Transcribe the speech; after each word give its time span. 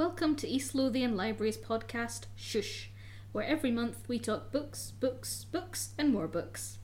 Welcome 0.00 0.34
to 0.36 0.48
East 0.48 0.74
Lothian 0.74 1.14
Library's 1.14 1.58
podcast, 1.58 2.22
Shush, 2.34 2.88
where 3.32 3.44
every 3.44 3.70
month 3.70 4.08
we 4.08 4.18
talk 4.18 4.50
books, 4.50 4.94
books, 4.98 5.44
books, 5.52 5.90
and 5.98 6.10
more 6.10 6.26
books. 6.26 6.78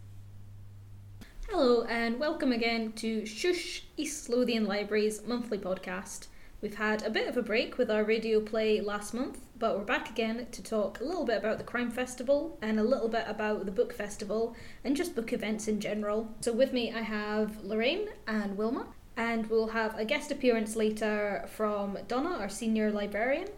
Hello, 1.48 1.84
and 1.84 2.20
welcome 2.20 2.52
again 2.52 2.92
to 2.96 3.24
Shush, 3.24 3.84
East 3.96 4.29
Lothian 4.29 4.66
Library's 4.66 5.26
monthly 5.26 5.57
podcast. 5.57 6.26
We've 6.60 6.74
had 6.74 7.04
a 7.04 7.10
bit 7.10 7.26
of 7.26 7.38
a 7.38 7.43
break 7.43 7.79
with 7.79 7.90
our 7.90 8.04
radio 8.04 8.38
play 8.38 8.82
last 8.82 9.14
month, 9.14 9.38
but 9.58 9.79
we're 9.79 9.85
back 9.85 10.10
again 10.10 10.48
to 10.52 10.62
talk 10.62 11.00
a 11.00 11.04
little 11.04 11.24
bit 11.24 11.38
about 11.38 11.57
the 11.57 11.64
Crime 11.64 11.90
Festival 11.90 12.58
and 12.60 12.79
a 12.79 12.85
little 12.85 13.08
bit 13.08 13.24
about 13.26 13.64
the 13.64 13.72
Book 13.72 13.94
Festival 13.94 14.54
and 14.85 14.94
just 14.94 15.16
book 15.16 15.32
events 15.32 15.68
in 15.68 15.80
general. 15.80 16.35
So, 16.43 16.52
with 16.52 16.74
me, 16.74 16.93
I 16.93 17.00
have 17.00 17.64
Lorraine 17.64 18.08
and 18.26 18.58
Wilma, 18.58 18.88
and 19.16 19.46
we'll 19.48 19.68
have 19.68 19.98
a 19.98 20.04
guest 20.04 20.30
appearance 20.30 20.76
later 20.76 21.44
from 21.48 21.98
Donna, 22.07 22.36
our 22.38 22.48
senior 22.48 22.90
librarian. 22.90 23.48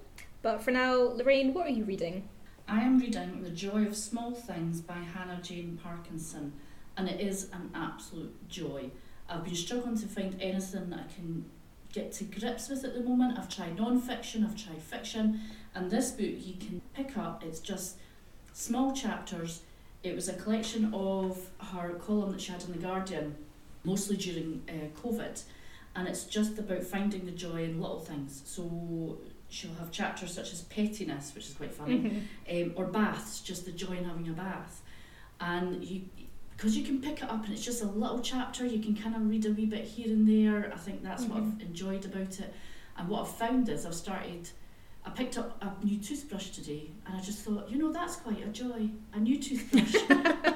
But 0.41 0.63
for 0.63 0.71
now, 0.71 0.95
Lorraine, 0.95 1.53
what 1.53 1.67
are 1.67 1.71
you 1.71 1.85
reading? 1.85 2.29
I 2.69 2.83
am 2.83 2.99
reading 2.99 3.43
The 3.43 3.51
Joy 3.51 3.87
of 3.87 3.97
Small 3.97 4.33
Things 4.33 4.81
by 4.81 4.99
Hannah 4.99 5.41
Jane 5.43 5.79
Parkinson, 5.83 6.53
and 6.97 7.09
it 7.09 7.21
is 7.21 7.51
an 7.53 7.71
absolute 7.75 8.49
joy. 8.49 8.91
I've 9.29 9.45
been 9.45 9.55
struggling 9.55 9.99
to 9.99 10.07
find 10.07 10.41
anything 10.41 10.91
that 10.91 11.01
I 11.01 11.13
can 11.13 11.47
get 11.93 12.13
to 12.13 12.25
grips 12.25 12.69
with 12.69 12.85
at 12.85 12.95
the 12.95 13.01
moment. 13.01 13.39
I've 13.39 13.49
tried 13.49 13.79
non 13.79 14.01
fiction, 14.01 14.45
I've 14.45 14.57
tried 14.57 14.83
fiction, 14.83 15.41
and 15.75 15.91
this 15.91 16.13
book 16.13 16.27
you 16.39 16.55
can 16.55 16.81
pick 16.95 17.17
up, 17.17 17.43
it's 17.45 17.61
just 17.61 17.97
small 18.53 18.93
chapters. 18.93 19.63
It 20.03 20.15
was 20.15 20.29
a 20.29 20.35
collection 20.35 20.93
of 20.95 21.51
her 21.73 21.95
column 21.95 22.33
that 22.33 22.41
she 22.41 22.53
had 22.53 22.63
in 22.63 22.73
The 22.73 22.79
Guardian, 22.79 23.37
mostly 23.85 24.17
during 24.17 24.63
uh, 24.69 24.99
COVID, 25.01 25.43
and 25.97 26.09
it's 26.09 26.25
just 26.25 26.59
about 26.59 26.83
finding 26.83 27.25
the 27.27 27.33
joy 27.33 27.65
in 27.65 27.81
little 27.81 28.01
things. 28.01 28.43
So 28.45 29.19
she'll 29.49 29.75
have 29.75 29.91
chapters 29.91 30.33
such 30.35 30.53
as 30.53 30.63
pettiness, 30.63 31.33
which 31.35 31.47
is 31.47 31.55
quite 31.55 31.73
funny, 31.73 32.23
um, 32.51 32.73
or 32.77 32.85
baths, 32.87 33.41
just 33.41 33.65
the 33.65 33.73
joy 33.73 33.97
in 33.97 34.05
having 34.05 34.29
a 34.29 34.33
bath. 34.33 34.83
And 35.41 35.83
you, 35.83 36.03
because 36.57 36.77
you 36.77 36.85
can 36.85 37.01
pick 37.01 37.23
it 37.23 37.31
up 37.31 37.45
and 37.45 37.53
it's 37.53 37.65
just 37.65 37.83
a 37.83 37.87
little 37.87 38.19
chapter, 38.21 38.67
you 38.67 38.81
can 38.81 38.95
kind 38.97 39.15
of 39.15 39.29
read 39.31 39.47
a 39.47 39.51
wee 39.51 39.65
bit 39.67 39.85
here 39.85 40.09
and 40.09 40.29
there. 40.29 40.73
I 40.75 40.77
think 40.77 41.03
that's 41.03 41.25
what 41.25 41.39
I've 41.39 41.63
enjoyed 41.63 42.05
about 42.05 42.41
it. 42.41 42.53
And 42.97 43.09
what 43.09 43.23
I've 43.23 43.37
found 43.37 43.69
is 43.69 43.87
I've 43.87 43.95
started, 43.95 44.51
I 45.09 45.11
picked 45.13 45.39
up 45.39 45.63
a 45.63 45.85
new 45.85 45.99
toothbrush 45.99 46.51
today 46.51 46.91
and 47.07 47.17
I 47.17 47.21
just 47.23 47.39
thought, 47.39 47.71
you 47.71 47.79
know, 47.79 47.91
that's 47.91 48.17
quite 48.17 48.43
a 48.45 48.49
joy. 48.49 48.91
A 49.15 49.19
new 49.19 49.39
toothbrush. 49.39 49.95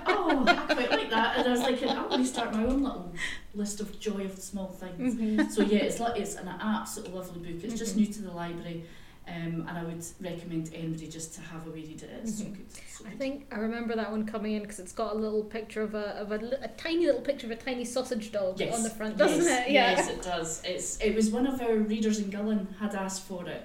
oh, 0.06 0.44
I 0.46 0.74
quite 0.74 0.90
like 0.90 1.08
that. 1.10 1.38
And 1.38 1.48
I 1.48 1.50
was 1.52 1.60
like, 1.60 1.82
I'm 1.82 2.08
going 2.08 2.20
to 2.22 2.26
start 2.28 2.52
my 2.52 2.64
own 2.64 2.82
little 2.82 3.14
list 3.54 3.80
of 3.80 3.98
joy 3.98 4.24
of 4.26 4.38
small 4.38 4.68
things. 4.68 5.14
Mm-hmm. 5.14 5.48
So 5.48 5.62
yeah, 5.62 5.78
it's 5.78 6.00
like 6.00 6.20
it's 6.20 6.34
an 6.34 6.48
absolutely 6.48 7.14
lovely 7.14 7.52
book. 7.52 7.64
It's 7.64 7.78
just 7.78 7.96
new 7.96 8.04
to 8.06 8.20
the 8.22 8.30
library. 8.30 8.84
Um, 9.26 9.64
and 9.68 9.78
I 9.78 9.84
would 9.84 10.04
recommend 10.20 10.70
anybody 10.74 11.06
just 11.08 11.32
to 11.36 11.40
have 11.42 11.66
a 11.66 11.70
wee 11.70 11.84
read 11.86 12.02
it. 12.02 12.10
It's 12.24 12.38
so 12.38 12.44
Mhm. 12.44 12.56
good. 12.56 12.66
So 12.88 13.04
I 13.06 13.10
good. 13.10 13.18
think 13.20 13.46
I 13.52 13.56
remember 13.56 13.94
that 13.96 14.10
one 14.10 14.26
coming 14.26 14.54
in 14.54 14.62
because 14.62 14.80
it's 14.80 14.92
got 14.92 15.14
a 15.14 15.16
little 15.16 15.44
picture 15.44 15.80
of 15.80 15.94
a 15.94 16.16
of 16.20 16.32
a, 16.32 16.58
a 16.60 16.68
tiny 16.76 17.06
little 17.06 17.20
picture 17.22 17.46
of 17.46 17.52
a 17.52 17.56
tiny 17.56 17.84
sausage 17.86 18.32
dog 18.32 18.58
Yes. 18.60 18.74
on 18.76 18.82
the 18.82 18.90
front, 18.90 19.16
doesn't 19.16 19.44
yes, 19.44 19.66
it? 19.68 19.72
Yeah. 19.72 19.90
Yes, 19.92 20.08
it 20.10 20.22
does. 20.22 20.62
It's 20.64 21.00
it 21.00 21.14
was 21.14 21.30
one 21.30 21.46
of 21.46 21.62
our 21.62 21.76
readers 21.76 22.18
in 22.18 22.30
Gullane 22.30 22.66
had 22.80 22.94
asked 22.96 23.22
for 23.22 23.48
it, 23.48 23.62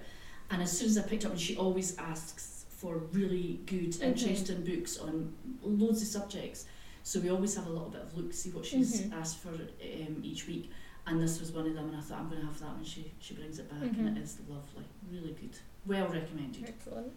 and 0.50 0.62
as 0.62 0.78
soon 0.78 0.88
as 0.90 0.98
I 0.98 1.02
picked 1.04 1.26
up, 1.26 1.32
and 1.32 1.40
she 1.40 1.56
always 1.58 1.98
asks 1.98 2.66
for 2.70 2.98
really 3.12 3.60
good, 3.66 3.92
Mhm. 3.92 4.02
interesting 4.04 4.64
books 4.64 4.98
on 4.98 5.34
loads 5.64 6.02
of 6.02 6.08
subjects. 6.08 6.66
So 7.04 7.20
we 7.20 7.30
always 7.30 7.56
have 7.56 7.68
a 7.68 7.70
little 7.70 7.90
bit 7.90 8.02
of 8.02 8.16
look, 8.18 8.34
see 8.34 8.50
what 8.52 8.66
she's 8.66 9.02
Mhm. 9.02 9.14
asked 9.14 9.38
for 9.38 9.50
um, 9.50 10.20
each 10.24 10.48
week. 10.48 10.70
And 11.06 11.22
this 11.22 11.40
was 11.40 11.52
one 11.54 11.66
of 11.66 11.74
them, 11.74 11.88
and 11.88 11.96
I 11.98 12.02
thought 12.02 12.20
I'm 12.20 12.28
going 12.30 12.42
to 12.42 12.48
have 12.48 12.60
that 12.60 12.76
when 12.76 12.84
she 12.84 13.12
she 13.20 13.34
brings 13.34 13.60
it 13.60 13.70
back, 13.70 13.80
Mhm. 13.80 14.08
and 14.08 14.18
it 14.18 14.22
is 14.24 14.38
lovely, 14.50 14.86
really 15.12 15.34
good, 15.40 15.58
well 15.86 16.08
recommended. 16.08 16.66
Excellent. 16.68 17.12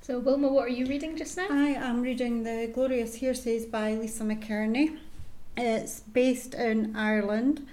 So 0.00 0.18
Wilma, 0.18 0.48
what 0.48 0.64
are 0.64 0.68
you 0.80 0.86
reading 0.86 1.16
just 1.16 1.36
now? 1.36 1.48
I 1.50 1.68
am 1.70 2.00
reading 2.02 2.42
The 2.44 2.70
Glorious 2.72 3.16
Heresies 3.16 3.66
by 3.66 3.94
Lisa 3.94 4.24
McInerney. 4.24 4.96
It's 5.56 6.00
based 6.00 6.54
in 6.54 6.94
Ireland 6.96 7.66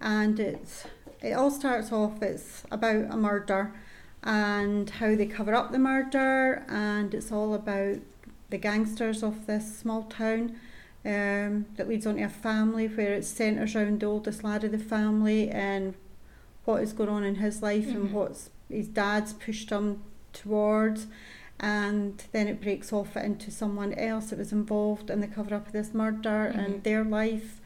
and 0.00 0.38
it's 0.40 0.84
it 1.20 1.32
all 1.32 1.50
starts 1.50 1.92
off 1.92 2.22
it's 2.22 2.62
about 2.70 3.04
a 3.10 3.16
murder 3.16 3.74
and 4.24 4.88
how 4.90 5.14
they 5.16 5.26
cover 5.26 5.54
up 5.54 5.72
the 5.72 5.78
murder 5.78 6.64
and 6.68 7.12
it's 7.14 7.32
all 7.32 7.54
about 7.54 7.96
the 8.50 8.58
gangsters 8.58 9.22
of 9.22 9.46
this 9.46 9.78
small 9.78 10.04
town 10.04 10.54
um, 11.04 11.66
that 11.76 11.88
leads 11.88 12.06
on 12.06 12.16
to 12.16 12.22
a 12.22 12.28
family 12.28 12.86
where 12.86 13.14
it 13.14 13.24
centres 13.24 13.74
around 13.74 14.00
the 14.00 14.06
oldest 14.06 14.44
lad 14.44 14.62
of 14.62 14.70
the 14.70 14.78
family 14.78 15.48
and 15.50 15.94
what 16.64 16.82
is 16.82 16.92
going 16.92 17.08
on 17.10 17.24
in 17.24 17.36
his 17.36 17.62
life 17.62 17.86
Mhm. 17.86 17.94
and 17.96 18.12
what's 18.12 18.50
his 18.70 18.86
dad's 18.88 19.32
pushed 19.32 19.70
him 19.70 20.02
towards 20.32 21.06
and 21.58 22.24
then 22.32 22.46
it 22.46 22.60
breaks 22.60 22.92
off 22.92 23.16
into 23.16 23.50
someone 23.50 23.92
else 23.94 24.30
that 24.30 24.38
was 24.38 24.52
involved 24.52 25.10
in 25.10 25.20
the 25.20 25.26
cover 25.28 25.54
up 25.54 25.66
of 25.66 25.72
this 25.72 25.92
murder 25.94 26.52
Mhm. 26.54 26.58
and 26.64 26.84
their 26.84 27.04
life. 27.04 27.60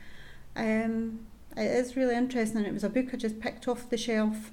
Um, 0.54 1.20
it 1.56 1.62
is 1.70 1.96
really 1.96 2.14
interesting. 2.14 2.64
It 2.64 2.72
was 2.74 2.84
a 2.84 2.88
book 2.90 3.06
I 3.12 3.16
just 3.16 3.40
picked 3.40 3.66
off 3.68 3.88
the 3.88 3.96
shelf, 3.96 4.50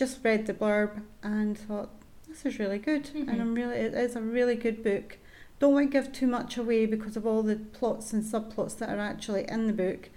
just 0.00 0.24
read 0.24 0.46
the 0.46 0.54
blurb 0.54 1.02
and 1.22 1.56
thought 1.56 1.90
this 2.26 2.44
is 2.46 2.58
really 2.58 2.78
good. 2.78 3.04
Mhm. 3.14 3.28
And 3.28 3.40
I'm 3.42 3.54
really 3.54 3.76
it 3.76 3.94
is 3.94 4.16
a 4.16 4.20
really 4.20 4.56
good 4.56 4.82
book. 4.82 5.18
Don't 5.60 5.74
want 5.74 5.92
to 5.92 5.98
give 6.00 6.10
too 6.12 6.26
much 6.26 6.56
away 6.56 6.86
because 6.86 7.16
of 7.18 7.26
all 7.26 7.42
the 7.42 7.56
plots 7.56 8.12
and 8.14 8.22
subplots 8.24 8.78
that 8.78 8.88
are 8.88 8.98
actually 8.98 9.44
in 9.48 9.66
the 9.66 9.72
book, 9.74 10.08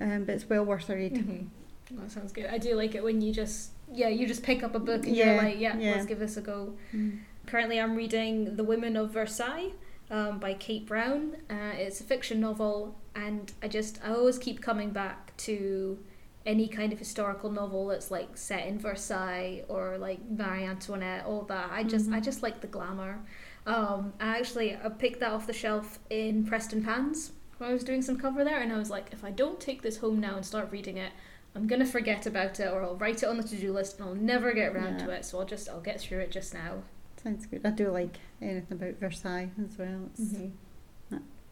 um, 0.00 0.24
but 0.24 0.34
it's 0.36 0.48
well 0.48 0.64
worth 0.64 0.88
a 0.88 0.96
read. 0.96 1.14
Mhm. 1.14 1.46
That 1.92 2.10
sounds 2.10 2.32
good. 2.32 2.46
I 2.46 2.58
do 2.58 2.74
like 2.74 2.94
it 2.94 3.04
when 3.04 3.20
you 3.20 3.32
just 3.32 3.70
yeah 3.92 4.08
you 4.08 4.26
just 4.26 4.42
pick 4.42 4.62
up 4.64 4.74
a 4.74 4.80
book 4.80 5.06
and 5.06 5.14
Yeah, 5.14 5.34
you're 5.34 5.42
like 5.42 5.60
yeah, 5.60 5.76
yeah. 5.78 5.92
let's 5.92 6.06
give 6.06 6.18
this 6.18 6.36
a 6.38 6.40
go. 6.40 6.74
Mm. 6.94 7.18
Currently, 7.46 7.78
I'm 7.78 7.94
reading 7.94 8.56
The 8.56 8.64
Women 8.64 8.96
of 8.96 9.10
Versailles 9.12 9.70
um, 10.10 10.40
by 10.40 10.54
Kate 10.54 10.84
Brown. 10.86 11.36
Uh, 11.48 11.74
it's 11.84 12.00
a 12.00 12.04
fiction 12.04 12.40
novel, 12.40 12.96
and 13.14 13.52
I 13.62 13.68
just 13.68 14.00
I 14.04 14.08
always 14.14 14.38
keep 14.38 14.60
coming 14.60 14.90
back 14.90 15.36
to 15.48 15.98
any 16.46 16.68
kind 16.68 16.92
of 16.92 16.98
historical 16.98 17.50
novel 17.50 17.88
that's 17.88 18.10
like 18.10 18.36
set 18.36 18.66
in 18.66 18.78
Versailles 18.78 19.64
or 19.68 19.98
like 19.98 20.20
Marie 20.30 20.64
Antoinette, 20.64 21.26
all 21.26 21.42
that. 21.42 21.68
I 21.72 21.82
just 21.82 22.08
I 22.10 22.20
Mhm. 22.20 22.24
just 22.24 22.42
like 22.42 22.60
the 22.60 22.68
glamour. 22.68 23.18
Um, 23.66 24.12
I 24.20 24.38
actually 24.38 24.76
I 24.76 24.88
picked 24.88 25.20
that 25.20 25.32
off 25.32 25.46
the 25.46 25.52
shelf 25.52 25.98
in 26.08 26.46
Preston 26.46 26.84
Pans 26.84 27.32
when 27.58 27.68
I 27.70 27.72
was 27.72 27.82
doing 27.82 28.00
some 28.00 28.16
cover 28.16 28.44
there, 28.44 28.60
and 28.60 28.72
I 28.72 28.78
was 28.78 28.90
like, 28.90 29.12
if 29.12 29.24
I 29.24 29.30
don't 29.32 29.58
take 29.60 29.82
this 29.82 29.96
home 29.98 30.20
now 30.20 30.36
and 30.36 30.44
start 30.46 30.70
reading 30.70 30.96
it. 30.96 31.12
I'm 31.54 31.66
gonna 31.66 31.86
forget 31.86 32.26
about 32.26 32.60
it, 32.60 32.70
or 32.70 32.82
I'll 32.82 32.96
write 32.96 33.22
it 33.22 33.26
on 33.30 33.38
the 33.38 33.42
to-do 33.42 33.72
list, 33.72 33.98
and 33.98 34.06
I'll 34.06 34.14
never 34.14 34.52
get 34.52 34.74
around 34.76 34.98
Yeah. 35.00 35.06
to 35.06 35.10
it. 35.12 35.24
So 35.24 35.38
I'll 35.40 35.46
just 35.46 35.68
I'll 35.70 35.80
get 35.80 35.98
through 36.00 36.18
it 36.18 36.30
just 36.30 36.52
now. 36.54 36.82
Sounds 37.22 37.46
good. 37.46 37.62
I 37.64 37.70
do 37.70 37.90
like 37.90 38.18
anything 38.42 38.76
about 38.76 39.00
Versailles 39.00 39.50
as 39.64 39.76
well. 39.78 40.10
It's 40.12 40.34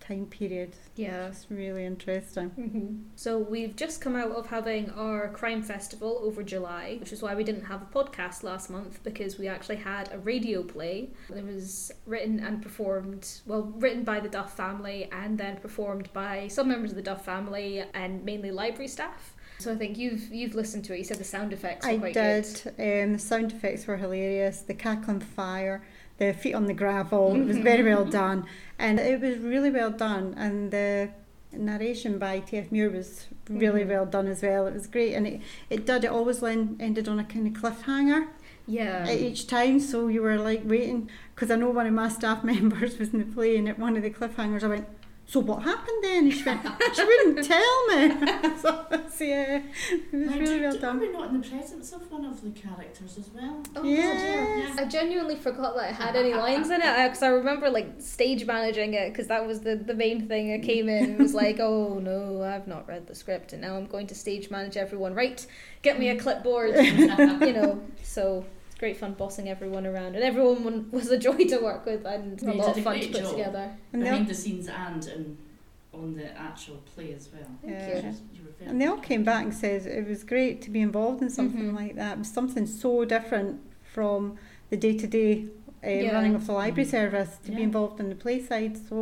time 0.07 0.27
period. 0.27 0.77
Yeah. 0.97 1.29
It's 1.29 1.47
really 1.51 1.85
interesting. 1.85 2.51
hmm 2.51 3.03
So 3.17 3.39
we've 3.39 3.75
just 3.77 4.01
come 4.01 4.17
out 4.17 4.31
of 4.33 4.47
having 4.47 4.91
our 4.91 5.29
crime 5.29 5.63
festival 5.63 6.21
over 6.23 6.43
July, 6.43 6.97
which 7.01 7.13
is 7.13 7.23
why 7.23 7.35
we 7.35 7.45
didn't 7.45 7.65
have 7.65 7.83
a 7.83 7.87
podcast 7.87 8.43
last 8.43 8.71
month 8.71 9.03
because 9.03 9.39
we 9.39 9.49
actually 9.49 9.77
had 9.77 10.11
a 10.13 10.19
radio 10.19 10.63
play. 10.63 11.11
It 11.35 11.45
was 11.45 11.93
written 12.07 12.41
and 12.41 12.63
performed, 12.63 13.29
well, 13.47 13.63
written 13.77 14.05
by 14.05 14.21
the 14.21 14.29
Duff 14.29 14.57
family 14.57 15.09
and 15.13 15.39
then 15.39 15.57
performed 15.57 16.13
by 16.13 16.49
some 16.49 16.69
members 16.69 16.91
of 16.91 16.97
the 16.97 17.03
Duff 17.03 17.25
family 17.25 17.85
and 17.95 18.25
mainly 18.25 18.51
library 18.51 18.89
staff. 18.89 19.35
So 19.59 19.73
I 19.73 19.77
think 19.77 19.97
you've 19.97 20.33
you've 20.33 20.55
listened 20.57 20.85
to 20.87 20.95
it. 20.95 20.99
You 20.99 21.05
said 21.05 21.19
the 21.19 21.25
sound 21.25 21.53
effects 21.53 21.87
were 21.87 21.93
I 21.93 21.99
quite 21.99 22.15
did. 22.15 22.61
good. 22.77 23.05
Um, 23.05 23.13
the 23.15 23.19
sound 23.21 23.53
effects 23.53 23.87
were 23.87 23.97
hilarious. 23.97 24.61
The 24.63 24.75
cackling 24.75 25.21
fire, 25.21 25.83
the 26.19 26.33
feet 26.33 26.55
on 26.55 26.67
the 26.67 26.75
gravel. 26.75 27.35
It 27.35 27.45
was 27.47 27.59
very 27.59 27.83
well 27.83 28.05
done, 28.05 28.47
and 28.79 28.99
it 29.01 29.21
was 29.21 29.39
really 29.39 29.71
well 29.71 29.91
done. 29.91 30.35
And 30.37 30.71
the 30.71 31.11
narration 31.53 32.19
by 32.19 32.41
T.F. 32.41 32.71
Muir 32.73 32.91
was 32.91 33.27
really 33.49 33.83
Mhm. 33.85 33.89
well 33.89 34.07
done 34.07 34.27
as 34.29 34.43
well. 34.43 34.67
It 34.67 34.75
was 34.75 34.87
great, 34.87 35.15
and 35.15 35.27
it, 35.27 35.41
it 35.71 35.87
did. 35.87 36.05
It 36.05 36.11
always 36.11 36.43
len- 36.43 36.77
ended 36.81 37.09
on 37.09 37.19
a 37.19 37.25
kind 37.25 37.47
of 37.47 37.53
cliffhanger 37.63 38.27
Yeah. 38.67 39.05
at 39.09 39.19
each 39.19 39.47
time, 39.47 39.79
so 39.81 40.09
you 40.09 40.23
were 40.23 40.37
like 40.39 40.63
waiting. 40.65 41.11
Because 41.35 41.51
I 41.51 41.57
know 41.57 41.71
one 41.71 41.87
of 41.87 41.93
my 41.93 42.09
staff 42.09 42.43
members 42.53 42.99
was 42.99 43.13
in 43.13 43.19
the 43.21 43.25
play, 43.27 43.57
and 43.57 43.69
at 43.69 43.79
one 43.79 43.97
of 43.97 44.03
the 44.03 44.11
cliffhangers, 44.11 44.63
I 44.65 44.69
went. 44.69 44.87
So 45.27 45.41
what 45.41 45.63
happened 45.63 46.05
then? 46.05 46.25
And 46.25 46.33
she 46.35 46.45
went, 46.45 46.61
she 46.95 47.03
wouldn't 47.05 47.45
tell 47.47 47.87
me. 47.89 48.11
so, 48.61 48.87
it's- 48.91 49.21
yeah, 49.21 49.63
it 49.91 50.13
was 50.13 50.31
Now, 50.31 50.37
really 50.39 50.57
do- 50.59 50.63
well 50.63 50.73
do- 50.73 50.79
done. 50.81 50.97
Are 50.97 51.01
we 51.01 51.13
not 51.13 51.29
in 51.31 51.41
the 51.41 51.49
presence 51.49 51.93
of 51.93 52.11
one 52.13 52.25
of 52.27 52.43
the 52.43 52.51
characters 52.51 53.17
as 53.19 53.31
well? 53.35 53.63
Oh, 53.75 53.83
Yes. 53.85 54.69
God, 54.69 54.77
yeah. 54.79 54.85
I 54.85 54.89
genuinely 54.89 55.37
forgot 55.37 55.75
that 55.77 55.91
it 55.91 55.95
had 55.95 56.15
any 56.15 56.35
lines 56.35 56.69
in 56.71 56.81
it 56.83 57.07
because 57.09 57.23
I 57.23 57.29
remember 57.29 57.71
like 57.71 57.95
stage 58.01 58.45
managing 58.45 58.95
it 58.95 59.13
because 59.13 59.27
that 59.29 59.47
was 59.47 59.61
the, 59.61 59.77
the 59.77 59.95
main 59.95 60.29
thing. 60.29 60.53
I 60.53 60.59
came 60.59 60.89
in 60.91 61.05
and 61.13 61.19
was 61.19 61.33
like, 61.35 61.59
oh 61.59 61.99
no, 62.01 62.43
I've 62.43 62.67
not 62.69 62.87
read 62.87 63.07
the 63.07 63.15
script 63.15 63.53
and 63.55 63.63
now 63.63 63.77
I'm 63.77 63.87
going 63.87 64.07
to 64.09 64.15
stage 64.15 64.51
manage 64.51 64.77
everyone. 64.77 65.15
Right, 65.15 65.45
get 65.83 65.99
me 65.99 66.11
a 66.11 66.19
clipboard, 66.21 66.77
you 66.85 67.07
know. 67.55 67.83
So 68.03 68.45
it's 68.64 68.64
great 68.85 68.97
fun 69.03 69.13
bossing 69.23 69.47
everyone 69.55 69.85
around 69.93 70.13
and 70.17 70.23
everyone 70.31 70.91
was 70.99 71.09
a 71.11 71.19
joy 71.27 71.41
to 71.53 71.59
work 71.69 71.83
with 71.91 72.03
and 72.15 72.43
a 72.43 72.53
lot 72.53 72.77
of 72.77 72.85
fun 72.85 72.95
to 72.95 73.01
great 73.01 73.13
put 73.13 73.23
job. 73.23 73.31
together. 73.37 73.67
And 73.93 73.99
they, 74.03 74.09
all, 74.11 74.13
Behind 74.19 74.29
the 74.35 74.35
scenes 74.43 74.67
and 74.69 75.03
in, 75.15 75.23
on 76.01 76.07
the 76.21 76.29
actual 76.49 76.79
play 76.95 77.09
as 77.19 77.25
well. 77.33 77.51
Thank 77.63 77.73
Yeah. 77.73 78.11
you. 78.11 78.15
You 78.37 78.69
and 78.71 78.81
they 78.81 78.87
all 78.93 78.99
came 79.11 79.25
back 79.33 79.43
and 79.47 79.55
said 79.55 79.87
it 80.01 80.07
was 80.13 80.21
great 80.35 80.57
to 80.65 80.71
be 80.77 80.81
involved 80.89 81.21
in 81.23 81.31
something 81.39 81.67
Mhm. 81.73 81.81
like 81.83 81.95
that. 82.03 82.13
It 82.17 82.19
was 82.25 82.33
something 82.39 82.67
so 82.67 82.91
different 83.15 83.53
from 83.95 84.21
the 84.71 84.77
day 84.77 84.95
to 85.03 85.07
day 85.07 85.33
running 86.17 86.35
of 86.35 86.43
the 86.49 86.53
library 86.63 86.87
Mm. 86.89 86.97
service 86.99 87.33
to 87.47 87.51
be 87.59 87.63
involved 87.71 87.97
in 88.03 88.07
the 88.15 88.19
play 88.25 88.39
side. 88.51 88.75
So 88.89 88.97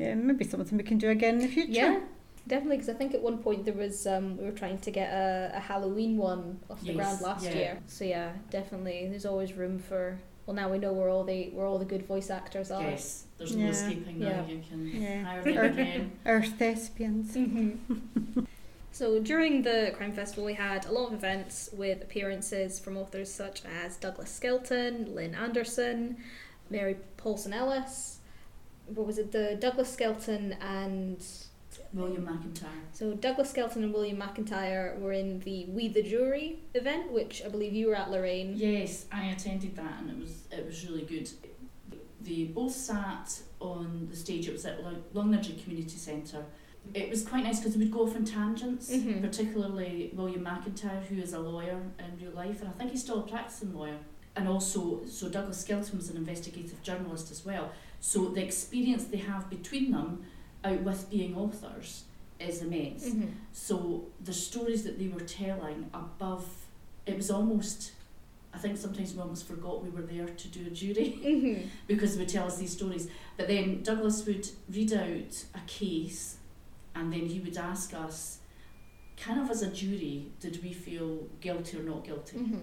yeah, 0.00 0.14
maybe 0.28 0.44
something 0.44 0.76
we 0.82 0.84
can 0.92 0.98
do 1.06 1.08
again 1.18 1.34
in 1.38 1.42
the 1.46 1.52
future. 1.58 1.72
Yeah, 1.88 2.00
definitely. 2.46 2.76
Because 2.78 2.88
I 2.88 2.94
think 2.94 3.14
at 3.14 3.22
one 3.22 3.38
point 3.38 3.64
there 3.64 3.74
was 3.74 4.06
um, 4.06 4.36
we 4.36 4.44
were 4.44 4.52
trying 4.52 4.78
to 4.78 4.90
get 4.90 5.12
a, 5.12 5.52
a 5.54 5.60
Halloween 5.60 6.16
one 6.16 6.60
off 6.70 6.80
the 6.80 6.86
Yes, 6.92 6.96
ground 6.96 7.20
last 7.22 7.44
yeah. 7.44 7.54
year. 7.54 7.78
So 7.86 8.04
yeah, 8.04 8.32
definitely. 8.50 9.08
There's 9.08 9.26
always 9.26 9.52
room 9.54 9.78
for. 9.78 10.18
Well, 10.46 10.56
now 10.56 10.68
we 10.70 10.78
know 10.78 10.92
where 10.92 11.08
all 11.08 11.22
the 11.24 11.50
where 11.50 11.66
all 11.66 11.78
the 11.78 11.84
good 11.84 12.04
voice 12.06 12.28
actors 12.28 12.70
are. 12.72 12.82
Yes, 12.82 13.24
there's 13.38 13.54
Yeah. 13.54 13.64
no 13.64 13.70
escaping 13.70 14.18
now. 14.18 14.26
Yeah. 14.28 14.46
You 14.46 14.62
can 14.68 14.86
Yeah. 14.88 15.22
hire 15.24 15.42
them 15.44 15.56
again. 15.72 16.12
Our 16.26 16.42
thespians. 16.42 17.36
Mm-hmm. 17.36 18.40
so 18.92 19.20
during 19.20 19.62
the 19.62 19.92
crime 19.96 20.12
festival, 20.12 20.44
we 20.44 20.54
had 20.54 20.84
a 20.86 20.90
lot 20.92 21.06
of 21.08 21.14
events 21.14 21.70
with 21.72 22.02
appearances 22.02 22.80
from 22.80 22.96
authors 22.96 23.32
such 23.32 23.62
as 23.64 23.96
Douglas 23.96 24.30
Skelton, 24.32 25.14
Lin 25.14 25.34
Anderson, 25.36 26.16
Mary 26.70 26.96
Paulson 27.16 27.52
Ellis. 27.52 28.18
What 28.86 29.06
was 29.06 29.18
it? 29.18 29.30
The 29.30 29.56
Douglas 29.60 29.92
Skelton 29.92 30.56
and 30.60 31.24
William 31.94 32.24
McIntyre. 32.26 32.68
so 32.92 33.14
Douglas 33.14 33.50
Skelton 33.50 33.84
and 33.84 33.92
William 33.92 34.16
McIntyre 34.18 34.98
were 34.98 35.12
in 35.12 35.40
the 35.40 35.66
We 35.66 35.88
the 35.88 36.02
Jury 36.02 36.60
event, 36.74 37.12
which 37.12 37.42
I 37.44 37.48
believe 37.48 37.72
you 37.74 37.88
were 37.88 37.94
at, 37.96 38.10
Lorraine. 38.10 38.54
Yes, 38.56 39.06
I 39.12 39.26
attended 39.26 39.76
that 39.76 40.00
and 40.00 40.10
it 40.10 40.18
was 40.18 40.44
it 40.50 40.64
was 40.66 40.86
really 40.88 41.02
good. 41.02 41.28
They 42.20 42.44
both 42.44 42.72
sat 42.74 43.40
on 43.60 44.06
the 44.10 44.16
stage. 44.16 44.48
It 44.48 44.52
was 44.52 44.64
at 44.64 44.78
Longniddry 45.12 45.62
Community 45.62 45.96
Centre. 45.96 46.44
It 46.94 47.10
was 47.10 47.24
quite 47.24 47.44
nice 47.44 47.58
because 47.58 47.74
they 47.74 47.78
would 47.80 47.92
go 47.92 48.04
off 48.06 48.16
on 48.16 48.24
tangents, 48.24 48.90
Mhm. 48.90 49.20
particularly 49.20 50.10
William 50.14 50.44
McIntyre, 50.44 51.02
who 51.04 51.16
is 51.20 51.32
a 51.32 51.38
lawyer 51.38 51.80
in 51.98 52.18
real 52.24 52.34
life, 52.34 52.60
and 52.60 52.68
I 52.68 52.72
think 52.72 52.90
he's 52.90 53.02
still 53.02 53.20
a 53.20 53.26
practicing 53.26 53.72
lawyer. 53.74 53.98
And 54.34 54.48
also, 54.48 55.04
so 55.06 55.28
Douglas 55.28 55.58
Skelton 55.60 55.98
was 55.98 56.08
an 56.10 56.16
investigative 56.16 56.82
journalist 56.82 57.30
as 57.30 57.44
well. 57.44 57.70
So 58.00 58.28
the 58.30 58.42
experience 58.42 59.04
they 59.04 59.18
have 59.18 59.48
between 59.50 59.90
them, 59.92 60.24
out 60.64 60.80
with 60.82 61.10
being 61.10 61.36
authors, 61.36 62.04
is 62.38 62.62
immense. 62.62 63.08
Mm-hmm. 63.08 63.28
So 63.52 64.06
the 64.22 64.32
stories 64.32 64.82
that 64.84 64.98
they 64.98 65.08
were 65.08 65.20
telling 65.20 65.90
above, 65.94 66.46
it 67.06 67.16
was 67.16 67.30
almost, 67.30 67.92
I 68.52 68.58
think 68.58 68.76
sometimes 68.76 69.14
we 69.14 69.20
almost 69.20 69.46
forgot 69.46 69.82
we 69.82 69.90
were 69.90 70.02
there 70.02 70.26
to 70.26 70.48
do 70.48 70.66
a 70.66 70.70
jury 70.70 71.18
Mm-hmm. 71.24 71.68
because 71.86 72.14
they 72.14 72.20
would 72.22 72.28
tell 72.28 72.46
us 72.46 72.58
these 72.58 72.72
stories. 72.72 73.08
But 73.36 73.48
then 73.48 73.82
Douglas 73.82 74.24
would 74.26 74.48
read 74.70 74.92
out 74.92 75.44
a 75.54 75.60
case 75.66 76.36
and 76.94 77.12
then 77.12 77.26
he 77.26 77.40
would 77.40 77.56
ask 77.56 77.94
us, 77.94 78.38
kind 79.16 79.40
of 79.40 79.50
as 79.50 79.62
a 79.62 79.70
jury, 79.70 80.26
did 80.40 80.62
we 80.62 80.72
feel 80.72 81.28
guilty 81.40 81.78
or 81.78 81.82
not 81.82 82.04
guilty? 82.04 82.38
Mm-hmm. 82.38 82.58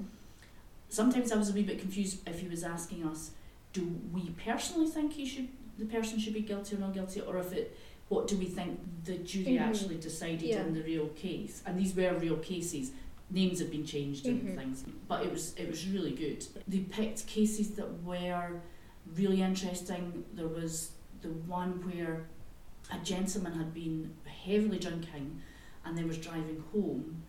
Sometimes 0.90 1.32
I 1.32 1.38
was 1.38 1.50
a 1.50 1.54
wee 1.54 1.64
bit 1.64 1.80
confused 1.80 2.28
if 2.28 2.40
he 2.40 2.48
was 2.48 2.64
asking 2.64 3.06
us, 3.06 3.32
do 3.74 3.96
we 4.12 4.32
personally 4.44 4.88
think 4.88 5.14
he 5.14 5.26
should, 5.26 5.48
the 5.78 5.86
person 5.86 6.20
should 6.20 6.34
be 6.34 6.42
guilty 6.42 6.76
or 6.76 6.80
not 6.80 6.94
guilty, 6.94 7.22
or 7.22 7.38
if 7.38 7.54
it, 7.54 7.78
what 8.10 8.28
do 8.28 8.38
we 8.38 8.46
think 8.46 8.80
the 9.06 9.18
jury 9.20 9.54
Mhm. 9.58 9.62
actually 9.62 9.96
decided 9.98 10.42
Yeah. 10.42 10.66
in 10.66 10.74
the 10.74 10.84
real 10.84 11.08
case? 11.10 11.62
And 11.66 11.80
these 11.80 11.96
were 11.96 12.18
real 12.18 12.38
cases. 12.38 12.92
Names 13.32 13.60
have 13.60 13.70
been 13.70 13.86
changed 13.86 14.26
Mhm. 14.26 14.30
and 14.50 14.58
things, 14.58 14.84
but 15.08 15.26
it 15.26 15.32
was 15.32 15.54
it 15.56 15.70
was 15.70 15.88
really 15.88 16.12
good. 16.14 16.46
They 16.68 16.80
picked 16.80 17.28
cases 17.28 17.72
that 17.76 18.04
were 18.04 18.62
really 19.16 19.42
interesting. 19.42 20.26
There 20.34 20.48
was 20.48 20.92
the 21.22 21.30
one 21.30 21.72
where 21.88 22.26
a 22.92 22.98
gentleman 23.04 23.54
had 23.54 23.74
been 23.74 24.12
heavily 24.26 24.80
drinking 24.80 25.42
and 25.86 25.96
then 25.98 26.08
was 26.08 26.18
driving 26.18 26.64
home 26.74 27.22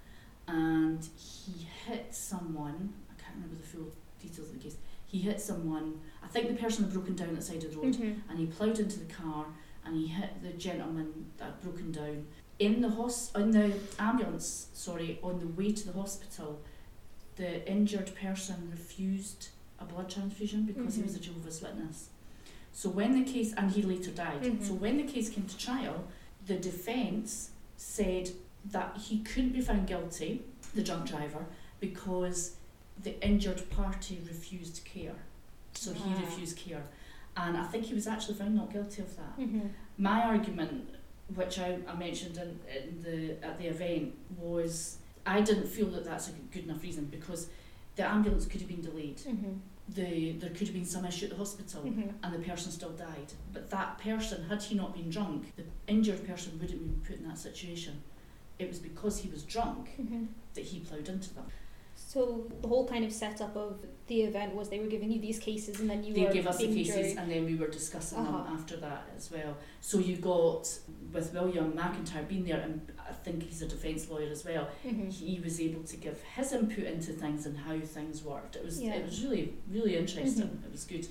and 0.49 1.05
he 1.17 1.67
hit 1.87 2.15
someone. 2.15 2.95
I 3.11 3.15
can't 3.23 3.35
remember 3.37 3.57
the 3.57 3.63
full 3.69 3.93
details 4.19 4.49
of 4.49 4.55
the 4.55 4.61
case. 4.61 4.77
He 5.07 5.19
hit 5.19 5.41
someone. 5.41 6.01
I 6.23 6.29
think 6.29 6.49
the 6.49 6.55
person 6.55 6.85
had 6.85 6.93
broken 6.95 7.15
down 7.17 7.31
at 7.31 7.37
the 7.37 7.43
side 7.43 7.63
of 7.65 7.73
the 7.73 7.77
road 7.79 7.95
Mm-hmm. 7.95 8.31
and 8.31 8.39
he 8.39 8.47
ploughed 8.47 8.79
into 8.79 8.99
the 9.01 9.13
car 9.13 9.47
and 9.85 9.97
he 9.97 10.07
hit 10.09 10.43
the 10.43 10.53
gentleman 10.53 11.27
that 11.39 11.45
had 11.45 11.61
broken 11.63 11.93
down. 11.93 12.27
In 12.59 12.81
the 12.83 12.91
hos- 12.91 13.33
in 13.35 13.51
the 13.53 13.73
ambulance 13.99 14.69
sorry 14.75 15.19
on 15.23 15.39
the 15.39 15.47
way 15.49 15.73
to 15.73 15.87
the 15.87 15.93
hospital 15.93 16.61
the 17.37 17.67
injured 17.71 18.15
person 18.15 18.69
refused 18.71 19.49
a 19.79 19.85
blood 19.85 20.11
transfusion 20.11 20.65
because 20.65 20.97
he 20.97 21.03
was 21.03 21.17
a 21.17 21.21
Jehovah's 21.21 21.63
Witness. 21.63 22.11
So 22.73 22.91
when 22.91 23.13
the 23.25 23.31
case 23.33 23.55
and 23.55 23.71
he 23.71 23.83
later 23.83 24.11
died. 24.11 24.43
Mhm. 24.43 24.63
so 24.67 24.75
when 24.75 24.97
the 24.99 25.05
case 25.05 25.31
came 25.31 25.47
to 25.47 25.57
trial 25.57 26.05
the 26.47 26.57
defence 26.57 27.51
said 27.77 28.31
that 28.71 28.97
he 28.99 29.21
couldn't 29.21 29.53
be 29.53 29.61
found 29.63 29.87
guilty 29.87 30.43
the 30.75 30.83
drunk 30.83 31.07
driver 31.07 31.47
because 31.81 32.57
the 33.03 33.19
injured 33.27 33.71
party 33.71 34.21
refused 34.29 34.85
care. 34.85 35.17
So 35.73 35.95
he 35.95 36.13
Ah. 36.13 36.21
refused 36.21 36.59
care 36.59 36.85
and 37.37 37.57
I 37.57 37.65
think 37.65 37.85
he 37.87 37.95
was 37.95 38.07
actually 38.07 38.35
found 38.35 38.55
not 38.57 38.73
guilty 38.73 39.03
of 39.03 39.17
that. 39.17 39.39
Mm-hmm. 39.39 39.69
My 39.99 40.23
argument, 40.23 40.89
which 41.35 41.59
I, 41.59 41.79
I 41.89 41.95
mentioned 41.95 42.37
in, 42.37 42.59
in 42.77 43.03
the 43.03 43.47
at 43.47 43.59
the 43.59 43.67
event, 43.67 44.15
was 44.37 44.99
I 45.27 45.41
didn't 45.41 45.69
feel 45.69 45.87
that 45.89 46.05
that's 46.05 46.29
a 46.29 46.33
good 46.53 46.65
enough 46.65 46.83
reason 46.83 47.05
because 47.07 47.49
the 47.97 48.05
ambulance 48.05 48.47
could 48.47 48.61
have 48.61 48.69
been 48.69 48.81
delayed. 48.83 49.19
Mm-hmm. 49.19 49.53
The 49.91 50.33
there 50.33 50.51
could 50.51 50.67
have 50.69 50.73
been 50.75 50.85
some 50.85 51.05
issue 51.05 51.25
at 51.27 51.31
the 51.33 51.37
hospital. 51.37 51.83
Mm-hmm. 51.83 52.11
And 52.23 52.35
the 52.35 52.39
person 52.39 52.71
still 52.73 52.91
died. 52.91 53.33
But 53.53 53.71
that 53.71 53.99
person, 53.99 54.45
had 54.49 54.63
he 54.63 54.75
not 54.75 54.95
been 54.95 55.11
drunk, 55.11 55.55
the 55.57 55.65
injured 55.89 56.27
person 56.27 56.53
wouldn't 56.61 56.71
have 56.71 56.81
been 56.81 57.03
put 57.07 57.17
in 57.19 57.29
that 57.29 57.39
situation. 57.39 58.03
It 58.59 58.69
was 58.69 58.79
because 58.79 59.19
he 59.21 59.29
was 59.31 59.43
drunk 59.43 59.89
Mm-hmm. 60.01 60.25
that 60.55 60.65
he 60.65 60.81
ploughed 60.81 61.09
into 61.09 61.33
them. 61.35 61.45
So 62.07 62.47
the 62.61 62.67
whole 62.67 62.89
kind 62.89 63.05
of 63.05 63.13
setup 63.13 63.55
of 63.57 63.85
the 64.09 64.23
event 64.23 64.55
was 64.55 64.69
they 64.69 64.81
were 64.81 64.87
giving 64.89 65.13
you 65.13 65.21
these 65.21 65.39
cases 65.39 65.79
and 65.79 65.89
then 65.89 66.03
you 66.03 66.13
were. 66.13 66.29
they 66.29 66.35
gave 66.35 66.47
us 66.47 66.57
the 66.59 66.67
cases 66.67 66.95
jury. 66.97 67.15
and 67.17 67.31
then 67.31 67.45
we 67.45 67.55
were 67.55 67.69
discussing 67.69 68.19
Uh-huh. 68.19 68.39
them 68.45 68.47
after 68.57 68.77
that 68.79 69.09
as 69.17 69.31
well. 69.31 69.57
So 69.81 69.99
you 69.99 70.17
got 70.17 70.67
with 71.13 71.33
William 71.33 71.73
McIntyre 71.73 72.27
being 72.27 72.45
there, 72.45 72.61
and 72.61 72.81
I 73.09 73.13
think 73.13 73.45
he's 73.45 73.63
a 73.63 73.69
defence 73.69 74.09
lawyer 74.11 74.29
as 74.31 74.45
well. 74.45 74.69
Mm-hmm. 74.85 75.11
He 75.11 75.41
was 75.45 75.61
able 75.61 75.85
to 75.85 75.97
give 75.97 76.21
his 76.37 76.53
input 76.53 76.85
into 76.85 77.13
things 77.13 77.47
and 77.47 77.57
how 77.57 77.79
things 77.81 78.25
worked. 78.25 78.57
It 78.57 78.65
was 78.65 78.83
Yeah. 78.83 78.95
it 78.95 79.05
was 79.05 79.23
really 79.23 79.55
really 79.71 79.97
interesting. 79.97 80.49
Mhm. 80.49 80.65
It 80.67 80.73
was 80.73 80.85
good, 80.85 81.07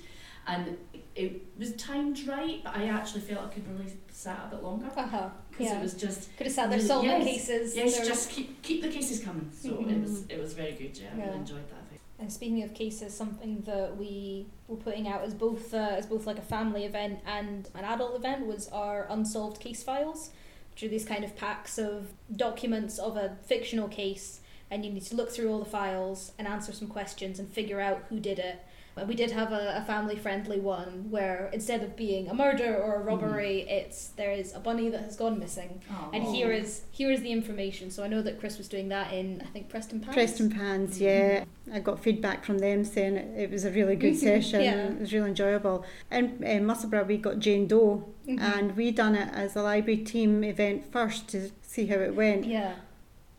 and 0.46 0.76
it 1.14 1.42
was 1.58 1.74
timed 1.76 2.26
right. 2.26 2.60
But 2.64 2.76
I 2.76 2.84
actually 2.86 3.20
felt 3.22 3.46
I 3.46 3.48
could 3.48 3.68
really 3.68 3.92
sat 4.10 4.46
a 4.46 4.54
bit 4.56 4.62
longer 4.62 4.86
Uh-huh. 4.96 5.28
because 5.50 5.66
Yeah. 5.66 5.78
it 5.78 5.82
was 5.82 5.94
just 5.94 6.34
Could 6.36 6.46
have 6.46 6.54
sat 6.54 6.70
there 6.70 6.78
really- 6.78 6.88
solving 6.88 7.10
yes, 7.10 7.24
cases. 7.24 7.76
yes, 7.76 7.96
There- 7.96 8.04
just 8.06 8.30
keep 8.30 8.62
keep 8.62 8.82
the 8.82 8.88
cases 8.88 9.20
coming. 9.20 9.50
So 9.54 9.70
it 9.80 9.88
Mhm. 9.88 10.02
was 10.02 10.22
it 10.28 10.38
was 10.40 10.52
very 10.54 10.72
good. 10.72 10.96
Yeah, 10.96 11.08
I 11.14 11.18
Yeah. 11.18 11.24
really 11.26 11.38
enjoyed 11.38 11.68
that. 11.70 11.76
And 12.18 12.30
speaking 12.30 12.62
of 12.62 12.74
cases, 12.74 13.14
something 13.16 13.62
that 13.62 13.96
we 13.96 14.46
were 14.68 14.76
putting 14.76 15.08
out 15.08 15.22
as 15.22 15.32
both 15.34 15.72
uh, 15.72 15.78
as 15.98 16.04
both 16.06 16.26
like 16.26 16.38
a 16.38 16.42
family 16.42 16.84
event 16.84 17.20
and 17.26 17.68
an 17.74 17.84
adult 17.84 18.14
event 18.14 18.46
was 18.46 18.68
our 18.68 19.06
unsolved 19.08 19.58
case 19.58 19.82
files, 19.82 20.30
which 20.70 20.82
are 20.82 20.88
these 20.88 21.06
kind 21.06 21.24
of 21.24 21.34
packs 21.34 21.78
of 21.78 22.12
documents 22.36 22.98
of 22.98 23.16
a 23.16 23.36
fictional 23.46 23.88
case, 23.88 24.40
and 24.70 24.84
you 24.84 24.92
need 24.92 25.04
to 25.06 25.16
look 25.16 25.30
through 25.30 25.50
all 25.50 25.58
the 25.60 25.64
files 25.64 26.32
and 26.38 26.46
answer 26.46 26.72
some 26.72 26.88
questions 26.88 27.38
and 27.38 27.48
figure 27.50 27.80
out 27.80 28.04
who 28.10 28.20
did 28.20 28.38
it. 28.38 28.58
But 28.94 29.06
we 29.06 29.14
did 29.14 29.30
have 29.30 29.52
a, 29.52 29.78
a 29.78 29.84
family 29.86 30.16
friendly 30.16 30.58
one 30.60 31.10
where 31.10 31.48
instead 31.52 31.82
of 31.82 31.96
being 31.96 32.28
a 32.28 32.34
murder 32.34 32.76
or 32.76 32.96
a 32.96 33.02
robbery, 33.02 33.60
it's 33.68 34.08
there 34.16 34.32
is 34.32 34.52
a 34.54 34.58
bunny 34.58 34.88
that 34.90 35.00
has 35.02 35.16
gone 35.16 35.38
missing, 35.38 35.80
and 36.12 36.24
Oh. 36.26 36.32
here 36.32 36.50
is 36.52 36.82
here 36.90 37.10
is 37.10 37.20
the 37.22 37.30
information. 37.32 37.90
So 37.90 38.02
I 38.02 38.08
know 38.08 38.20
that 38.22 38.38
Chris 38.40 38.58
was 38.58 38.68
doing 38.68 38.88
that 38.88 39.12
in 39.12 39.42
I 39.42 39.46
think 39.50 39.68
Preston 39.68 40.00
Pans. 40.00 40.14
Preston 40.14 40.50
Pans, 40.50 41.00
yeah. 41.00 41.44
I 41.72 41.78
got 41.78 42.00
feedback 42.02 42.44
from 42.44 42.58
them 42.58 42.84
saying 42.84 43.16
it, 43.16 43.42
it 43.44 43.50
was 43.50 43.64
a 43.64 43.70
really 43.70 43.96
good 43.96 44.16
session. 44.28 44.60
yeah. 44.62 44.88
It 44.88 45.00
was 45.00 45.12
really 45.12 45.28
enjoyable. 45.28 45.84
In 46.10 46.44
uh, 46.44 46.60
Musselburgh, 46.62 47.06
we 47.06 47.16
got 47.16 47.38
Jane 47.38 47.66
Doe, 47.68 48.08
Mhm. 48.28 48.40
and 48.40 48.76
we 48.76 48.90
done 48.90 49.14
it 49.14 49.28
as 49.32 49.56
a 49.56 49.62
library 49.62 49.98
team 49.98 50.42
event 50.44 50.90
first 50.92 51.28
to 51.28 51.50
see 51.62 51.86
how 51.86 51.96
it 51.96 52.14
went. 52.14 52.44
yeah. 52.44 52.74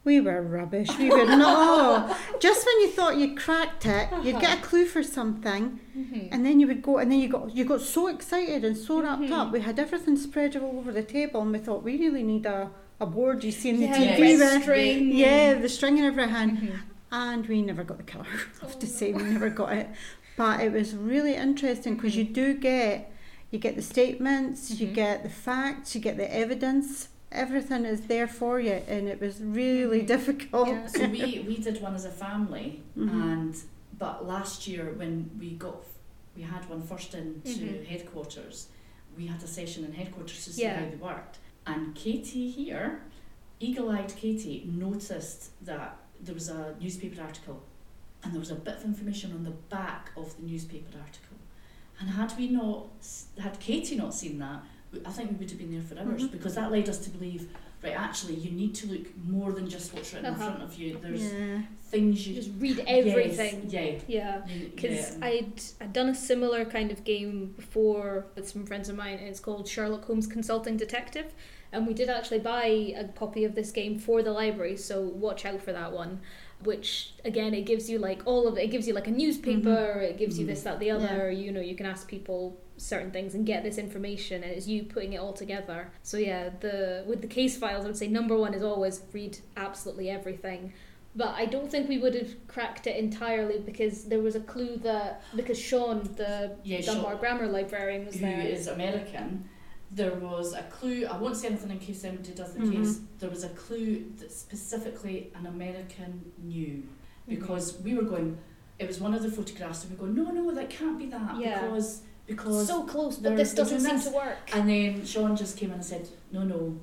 We 0.03 0.19
were 0.19 0.41
rubbish. 0.41 0.89
We 0.97 1.09
were 1.09 1.25
not. 1.25 2.17
Just 2.39 2.65
when 2.65 2.81
you 2.81 2.89
thought 2.89 3.17
you 3.17 3.35
cracked 3.35 3.85
it, 3.85 4.09
you'd 4.23 4.39
get 4.39 4.51
Uh-huh. 4.51 4.57
a 4.59 4.67
clue 4.67 4.85
for 4.85 5.03
something, 5.03 5.79
Mhm. 5.95 6.29
and 6.31 6.43
then 6.45 6.59
you 6.59 6.65
would 6.67 6.81
go, 6.81 6.97
and 6.97 7.11
then 7.11 7.19
you 7.19 7.27
got 7.29 7.55
you 7.55 7.63
got 7.65 7.81
so 7.81 8.07
excited 8.07 8.65
and 8.65 8.75
so 8.75 9.01
wrapped 9.03 9.21
Mhm. 9.21 9.31
up. 9.39 9.51
We 9.51 9.59
had 9.59 9.77
everything 9.77 10.17
spread 10.17 10.55
all 10.57 10.75
over 10.79 10.91
the 10.91 11.03
table, 11.03 11.39
and 11.43 11.51
we 11.51 11.59
thought 11.59 11.83
we 11.83 11.97
really 12.05 12.23
need 12.23 12.45
a, 12.47 12.71
a 12.99 13.05
board 13.05 13.43
you 13.43 13.51
see 13.51 13.69
in 13.69 13.77
the 13.79 13.85
yeah, 13.87 13.97
TV. 14.17 14.19
with- 14.39 14.61
string. 14.63 15.11
Yeah, 15.25 15.53
the 15.65 15.69
string 15.69 15.97
in 15.99 16.05
every 16.05 16.27
hand. 16.27 16.51
Mhm. 16.57 16.71
And 17.11 17.45
we 17.47 17.61
never 17.61 17.83
got 17.83 17.97
the 17.97 18.03
killer. 18.11 18.25
I 18.61 18.65
have 18.65 18.79
to 18.79 18.87
Oh. 18.87 18.97
say, 18.99 19.07
we 19.13 19.21
never 19.23 19.49
got 19.49 19.73
it. 19.73 19.87
But 20.37 20.61
it 20.61 20.71
was 20.71 20.95
really 20.95 21.35
interesting 21.35 21.93
because 21.95 22.15
you 22.15 22.25
Mhm. 22.25 22.33
do 22.41 22.53
get 22.55 23.11
you 23.51 23.59
get 23.59 23.75
the 23.75 23.81
statements, 23.95 24.59
you 24.79 24.87
Mhm. 24.87 24.93
get 25.03 25.23
the 25.23 25.29
facts, 25.29 25.93
you 25.93 25.99
get 26.01 26.15
the 26.17 26.29
evidence. 26.43 27.09
Everything 27.31 27.85
is 27.85 28.01
there 28.01 28.27
for 28.27 28.59
you, 28.59 28.81
and 28.87 29.07
it 29.07 29.21
was 29.21 29.39
really 29.41 30.01
Mhm. 30.01 30.07
difficult. 30.07 30.67
Yeah. 30.67 30.87
so 30.87 31.07
we, 31.07 31.39
we 31.47 31.57
did 31.57 31.81
one 31.81 31.95
as 31.95 32.05
a 32.05 32.11
family 32.11 32.83
Mhm. 32.97 33.09
and 33.33 33.55
but 33.97 34.27
last 34.27 34.67
year 34.67 34.93
when 34.97 35.29
we 35.39 35.51
got 35.51 35.83
we 36.35 36.41
had 36.43 36.67
one 36.69 36.81
first 36.81 37.13
into 37.13 37.49
Mhm. 37.65 37.85
headquarters 37.85 38.67
we 39.17 39.27
had 39.27 39.41
a 39.43 39.47
session 39.47 39.83
in 39.85 39.91
headquarters 39.93 40.43
to 40.45 40.51
see 40.53 40.63
Yeah. 40.63 40.79
how 40.79 40.89
they 40.89 40.95
worked 40.95 41.37
and 41.67 41.93
Katie 41.95 42.49
here 42.49 43.01
eagle-eyed 43.59 44.13
Katie 44.15 44.65
noticed 44.65 45.51
that 45.65 45.97
there 46.19 46.33
was 46.33 46.49
a 46.49 46.75
newspaper 46.81 47.21
article 47.21 47.61
and 48.23 48.33
there 48.33 48.39
was 48.39 48.49
a 48.51 48.55
bit 48.55 48.75
of 48.77 48.83
information 48.85 49.31
on 49.33 49.43
the 49.43 49.55
back 49.69 50.09
of 50.17 50.35
the 50.37 50.43
newspaper 50.43 50.97
article. 50.97 51.37
And 51.99 52.09
had 52.09 52.35
we 52.39 52.47
not, 52.49 52.87
had 53.37 53.59
Katie 53.59 53.95
not 53.95 54.13
seen 54.15 54.39
that, 54.39 54.63
we- 54.63 54.69
I 55.05 55.09
think 55.11 55.31
we 55.31 55.37
would 55.37 55.49
have 55.49 55.57
been 55.59 55.71
there 55.71 55.81
for 55.81 55.97
hours 55.97 56.23
Mhm. 56.23 56.31
because 56.31 56.55
that 56.55 56.71
led 56.71 56.89
us 56.89 56.97
to 56.99 57.09
believe, 57.09 57.49
right, 57.83 57.93
actually, 57.97 58.35
you 58.35 58.51
need 58.51 58.75
to 58.75 58.87
look 58.87 59.07
more 59.25 59.51
than 59.53 59.69
just 59.69 59.93
what's 59.93 60.13
written 60.13 60.33
Uh-huh. 60.33 60.43
in 60.43 60.51
front 60.57 60.63
of 60.63 60.77
you. 60.77 60.97
There's 61.01 61.31
yeah. 61.33 61.61
things 61.89 62.27
you 62.27 62.35
Just 62.35 62.51
read 62.59 62.83
everything. 62.87 63.67
Yes, 63.69 64.01
yeah. 64.07 64.41
Yeah. 64.47 64.65
Because 64.75 65.17
yeah. 65.17 65.25
I'd 65.25 65.61
I'd 65.79 65.93
done 65.93 66.09
a 66.09 66.15
similar 66.15 66.65
kind 66.65 66.91
of 66.91 67.03
game 67.03 67.53
before 67.55 68.25
with 68.35 68.49
some 68.49 68.65
friends 68.65 68.89
of 68.89 68.95
mine, 68.95 69.17
and 69.19 69.27
it's 69.27 69.39
called 69.39 69.67
Sherlock 69.67 70.05
Holmes 70.05 70.27
Consulting 70.27 70.75
Detective, 70.77 71.33
and 71.71 71.87
we 71.87 71.93
did 71.93 72.09
actually 72.09 72.39
buy 72.39 72.65
a 72.65 73.05
copy 73.07 73.45
of 73.45 73.55
this 73.55 73.71
game 73.71 73.97
for 73.97 74.21
the 74.21 74.31
library. 74.33 74.75
So 74.77 75.01
watch 75.01 75.45
out 75.45 75.61
for 75.61 75.71
that 75.73 75.91
one. 75.93 76.19
Which 76.63 77.13
again, 77.25 77.53
it 77.53 77.65
gives 77.65 77.89
you 77.89 77.97
like 77.99 78.21
all 78.25 78.47
of 78.47 78.57
it. 78.57 78.61
It 78.65 78.71
gives 78.71 78.87
you 78.87 78.93
like 78.93 79.07
a 79.07 79.11
newspaper. 79.11 79.69
Mm-hmm. 79.69 80.03
It 80.03 80.17
gives 80.17 80.37
you 80.39 80.45
this, 80.45 80.63
that, 80.63 80.79
the 80.79 80.91
other. 80.91 81.31
You 81.31 81.51
know, 81.51 81.61
you 81.61 81.75
can 81.75 81.85
ask 81.85 82.07
people 82.07 82.59
certain 82.77 83.11
things 83.11 83.35
and 83.35 83.45
get 83.45 83.63
this 83.63 83.77
information, 83.77 84.43
and 84.43 84.51
it's 84.51 84.67
you 84.67 84.83
putting 84.83 85.13
it 85.13 85.17
all 85.17 85.33
together. 85.33 85.91
So 86.03 86.17
yeah, 86.17 86.49
the 86.59 87.03
with 87.07 87.21
the 87.21 87.27
case 87.27 87.57
files, 87.57 87.83
I 87.85 87.87
would 87.87 87.97
say 87.97 88.07
number 88.07 88.37
one 88.37 88.53
is 88.53 88.63
always 88.63 89.01
read 89.13 89.37
absolutely 89.57 90.09
everything. 90.09 90.73
But 91.13 91.35
I 91.35 91.45
don't 91.45 91.69
think 91.69 91.89
we 91.89 91.97
would 91.97 92.15
have 92.15 92.47
cracked 92.47 92.87
it 92.87 92.95
entirely 92.95 93.59
because 93.59 94.05
there 94.05 94.21
was 94.21 94.35
a 94.37 94.39
clue 94.39 94.77
that 94.77 95.21
because 95.35 95.59
Sean, 95.59 96.03
the 96.15 96.55
Yeah, 96.63 96.79
Dunbar 96.81 97.11
Sean- 97.11 97.19
Grammar 97.19 97.47
librarian, 97.47 98.05
was 98.05 98.15
who 98.15 98.21
there. 98.21 98.39
is 98.39 98.67
American, 98.67 99.49
there 99.93 100.13
was 100.15 100.53
a 100.53 100.63
clue. 100.63 101.05
I 101.05 101.17
won't 101.17 101.35
say 101.35 101.47
anything 101.47 101.71
in 101.71 101.79
case 101.79 102.03
anybody 102.03 102.31
does 102.31 102.53
the 102.53 102.61
Mhm. 102.61 102.71
case. 102.71 102.99
There 103.19 103.29
was 103.29 103.43
a 103.43 103.49
clue 103.49 104.05
that 104.19 104.31
specifically 104.31 105.31
an 105.35 105.45
American 105.47 106.31
knew 106.41 106.67
Mm-hmm. 106.83 107.35
because 107.35 107.77
we 107.83 107.93
were 107.95 108.03
going. 108.03 108.37
It 108.79 108.87
was 108.87 108.99
one 108.99 109.13
of 109.13 109.21
the 109.21 109.29
photographs, 109.29 109.83
and 109.83 109.91
we 109.91 109.97
go, 109.97 110.05
no, 110.11 110.31
no, 110.31 110.51
that 110.55 110.69
can't 110.69 110.97
be 110.97 111.05
that 111.07 111.37
Yeah. 111.39 111.61
because 111.61 112.01
because. 112.25 112.67
so 112.67 112.83
close, 112.83 113.17
but 113.17 113.35
this 113.35 113.53
doesn't 113.53 113.81
seem 113.81 113.95
this. 113.97 114.05
to 114.05 114.11
work. 114.11 114.49
and 114.55 114.67
then 114.69 115.05
Sean 115.05 115.35
just 115.35 115.57
came 115.57 115.69
in 115.69 115.75
and 115.75 115.85
said, 115.85 116.07
no, 116.31 116.43
no, 116.43 116.79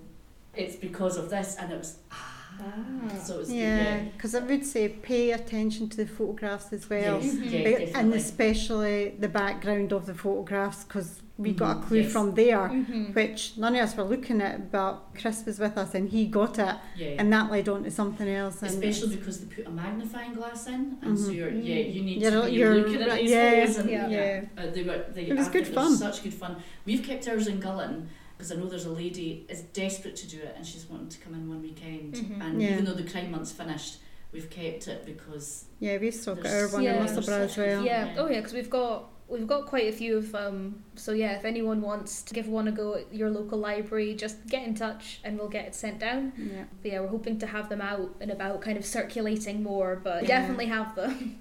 it's 0.55 0.77
because 0.77 1.17
of 1.17 1.31
this, 1.31 1.57
and 1.59 1.73
it 1.73 1.79
was 1.79 1.97
ah. 2.12 2.35
Ah. 2.61 3.19
So 3.25 3.35
it 3.35 3.38
was 3.41 3.53
Yeah, 3.53 4.00
because 4.15 4.35
I 4.35 4.41
would 4.41 4.65
say 4.65 4.88
pay 4.88 5.33
attention 5.33 5.88
to 5.91 5.97
the 5.97 6.07
photographs 6.07 6.73
as 6.73 6.88
well. 6.91 7.21
yes, 7.23 7.35
Mhm. 7.35 7.50
yeah, 7.93 7.99
and 7.99 8.12
especially 8.15 9.15
the 9.19 9.29
background 9.29 9.93
of 9.93 10.07
the 10.07 10.15
photographs 10.15 10.85
because 10.85 11.21
we 11.37 11.53
got 11.53 11.77
a 11.77 11.81
Mhm, 11.81 11.83
clue 11.87 12.00
yes. 12.00 12.12
from 12.12 12.35
there 12.35 12.69
Mhm. 12.69 13.15
which 13.15 13.53
none 13.57 13.77
of 13.77 13.83
us 13.83 13.97
were 13.97 14.03
looking 14.03 14.41
at 14.41 14.73
but 14.73 14.95
Chris 15.21 15.45
was 15.47 15.61
with 15.61 15.79
us 15.79 15.95
and 15.95 16.09
he 16.09 16.27
got 16.27 16.59
it 16.59 16.75
yeah. 16.97 17.11
and 17.19 17.33
that 17.33 17.49
led 17.50 17.69
on 17.69 17.85
to 17.85 17.91
something 17.93 18.29
else 18.29 18.61
and 18.62 18.73
Especially 18.73 19.15
because 19.17 19.38
they 19.41 19.47
put 19.55 19.67
a 19.67 19.71
magnifying 19.71 20.35
glass 20.35 20.67
in, 20.67 20.97
and 21.03 21.17
so 21.17 21.31
you're 21.31 21.50
yeah 21.50 21.77
you 21.77 22.03
need 22.03 22.21
You're- 22.23 22.41
to 22.43 22.47
be 22.47 22.53
you're 22.57 22.75
looking 22.75 23.03
at 23.03 23.09
right, 23.09 23.21
these 23.23 23.31
yeah, 23.31 23.50
photos 23.61 23.79
and 23.79 23.91
yeah. 23.91 24.09
yeah. 24.09 24.41
Uh, 24.57 24.67
they 24.75 24.83
were, 24.83 25.05
they, 25.15 25.27
It 25.27 25.37
was 25.37 25.47
good 25.49 25.65
think 25.65 25.75
they're 25.77 25.85
fun. 25.85 25.97
Such 25.97 26.25
good 26.25 26.35
fun. 26.35 26.57
We've 26.85 27.05
kept 27.05 27.29
ours 27.29 27.47
in 27.47 27.61
Gullane 27.61 28.09
because 28.38 28.52
I 28.52 28.54
know 28.54 28.66
there's 28.66 28.87
a 28.87 28.90
lady 28.90 29.45
is 29.49 29.62
desperate 29.62 30.14
to 30.16 30.28
do 30.28 30.38
it 30.38 30.54
and 30.57 30.64
she's 30.64 30.87
wanting 30.88 31.09
to 31.09 31.18
come 31.18 31.35
in 31.35 31.49
one 31.49 31.61
weekend. 31.61 32.14
Mhm. 32.14 32.40
And 32.40 32.62
Yeah. 32.62 32.75
even 32.75 32.85
though 32.85 32.95
the 32.95 33.02
crime 33.11 33.33
month's 33.33 33.50
finished, 33.50 33.97
we've 34.33 34.49
kept 34.49 34.87
it 34.88 35.04
because 35.04 35.64
yeah 35.80 35.97
we've 35.99 36.14
still 36.14 36.37
got 36.37 36.47
our 36.47 36.68
one 36.68 36.83
Yeah. 36.85 36.92
in 37.00 37.04
there's 37.07 37.16
Musselburgh 37.16 37.50
as 37.50 37.57
well 37.57 37.85
Yeah. 37.85 38.07
Yeah. 38.07 38.14
Oh 38.18 38.28
yeah, 38.28 38.38
because 38.38 38.52
we've 38.54 38.71
got 38.71 39.11
we've 39.28 39.47
got 39.47 39.66
quite 39.66 39.88
a 39.88 39.92
few 39.92 40.16
of 40.16 40.30
them. 40.33 40.85
So 40.95 41.12
yeah, 41.12 41.33
if 41.37 41.45
anyone 41.45 41.83
wants 41.83 42.23
to 42.23 42.33
give 42.33 42.49
one 42.49 42.66
a 42.68 42.73
go 42.73 42.95
at 42.95 43.12
your 43.12 43.28
local 43.28 43.59
library, 43.59 44.14
just 44.14 44.47
get 44.47 44.66
in 44.66 44.75
touch 44.75 45.21
and 45.25 45.37
we'll 45.38 45.49
get 45.50 45.66
it 45.66 45.75
sent 45.75 45.99
down. 45.99 46.33
yeah 46.38 46.64
But 46.83 46.92
yeah, 46.92 47.00
we're 47.00 47.09
hoping 47.09 47.38
to 47.40 47.47
have 47.47 47.68
them 47.68 47.80
out 47.83 48.14
and 48.21 48.30
about, 48.30 48.62
kind 48.62 48.78
of 48.78 48.87
circulating 48.87 49.62
more. 49.62 49.97
But 50.02 50.23
Yeah. 50.23 50.28
definitely 50.40 50.66
have 50.66 50.95
them. 50.95 51.40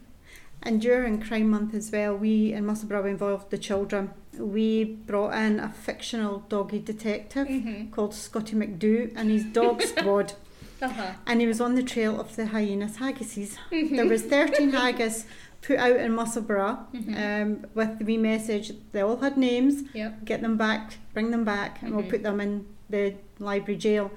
and 0.63 0.81
during 0.81 1.21
crime 1.21 1.49
month 1.51 1.73
as 1.75 1.91
well 1.91 2.17
we 2.17 2.51
in 2.51 2.65
Musselburgh 2.65 3.05
involved 3.05 3.51
the 3.51 3.57
children 3.59 4.09
we 4.39 4.83
brought 4.83 5.33
in 5.33 5.59
a 5.59 5.69
fictional 5.69 6.39
doggy 6.49 6.79
detective 6.79 7.47
mm-hmm. 7.47 7.89
called 7.91 8.13
Scotty 8.13 8.55
McDoo 8.55 9.11
and 9.15 9.29
his 9.29 9.43
dog 9.45 9.81
squad 9.93 10.33
Uh 10.81 10.89
huh. 10.89 11.11
and 11.25 11.41
he 11.41 11.47
was 11.47 11.59
on 11.61 11.75
the 11.75 11.83
trail 11.83 12.19
of 12.19 12.35
the 12.35 12.47
hyenas 12.47 12.97
haggises 12.97 13.57
Mm-hmm. 13.71 13.95
there 13.95 14.05
was 14.05 14.23
13 14.23 14.71
haggis 14.71 15.25
put 15.61 15.77
out 15.77 15.95
in 15.97 16.11
Musselburgh 16.13 16.77
Mhm. 16.93 17.15
um, 17.41 17.65
with 17.73 17.97
the 17.99 18.05
wee 18.05 18.17
message 18.17 18.71
they 18.91 19.01
all 19.01 19.17
had 19.17 19.37
names 19.37 19.83
Yep. 19.93 20.25
get 20.25 20.41
them 20.41 20.55
back 20.57 20.97
bring 21.13 21.31
them 21.31 21.43
back 21.43 21.81
and 21.81 21.95
we'll 21.95 22.05
put 22.09 22.23
them 22.23 22.39
in 22.39 22.65
the 22.89 23.15
library 23.39 23.77
jail 23.77 24.11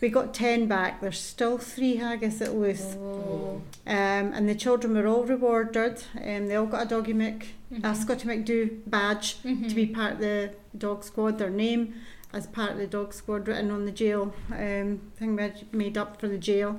we 0.00 0.08
got 0.08 0.32
10 0.34 0.66
back 0.68 1.00
there's 1.00 1.18
still 1.20 1.58
three 1.58 1.96
haggis 1.96 2.40
at 2.40 2.54
loose 2.54 2.94
Oh. 2.98 3.60
um, 3.86 4.32
and 4.34 4.48
the 4.48 4.54
children 4.54 4.94
were 4.94 5.06
all 5.06 5.24
rewarded 5.24 6.02
um, 6.16 6.46
they 6.48 6.54
all 6.56 6.66
got 6.66 6.86
a 6.86 6.88
doggy 6.88 7.12
Mc 7.14 7.54
a 7.70 7.74
Mhm. 7.74 7.96
Scotty 7.96 8.26
McDoo 8.28 8.80
badge 8.86 9.42
Mhm. 9.42 9.68
to 9.68 9.74
be 9.74 9.86
part 9.86 10.14
of 10.14 10.18
the 10.20 10.50
dog 10.76 11.04
squad 11.04 11.38
their 11.38 11.50
name 11.50 11.94
as 12.32 12.46
part 12.46 12.70
of 12.72 12.78
the 12.78 12.86
dog 12.86 13.12
squad 13.12 13.46
written 13.48 13.70
on 13.70 13.84
the 13.86 13.92
jail 13.92 14.34
um, 14.52 15.00
thing 15.16 15.34
made- 15.34 15.66
made 15.72 15.98
up 15.98 16.20
for 16.20 16.28
the 16.28 16.38
jail 16.38 16.78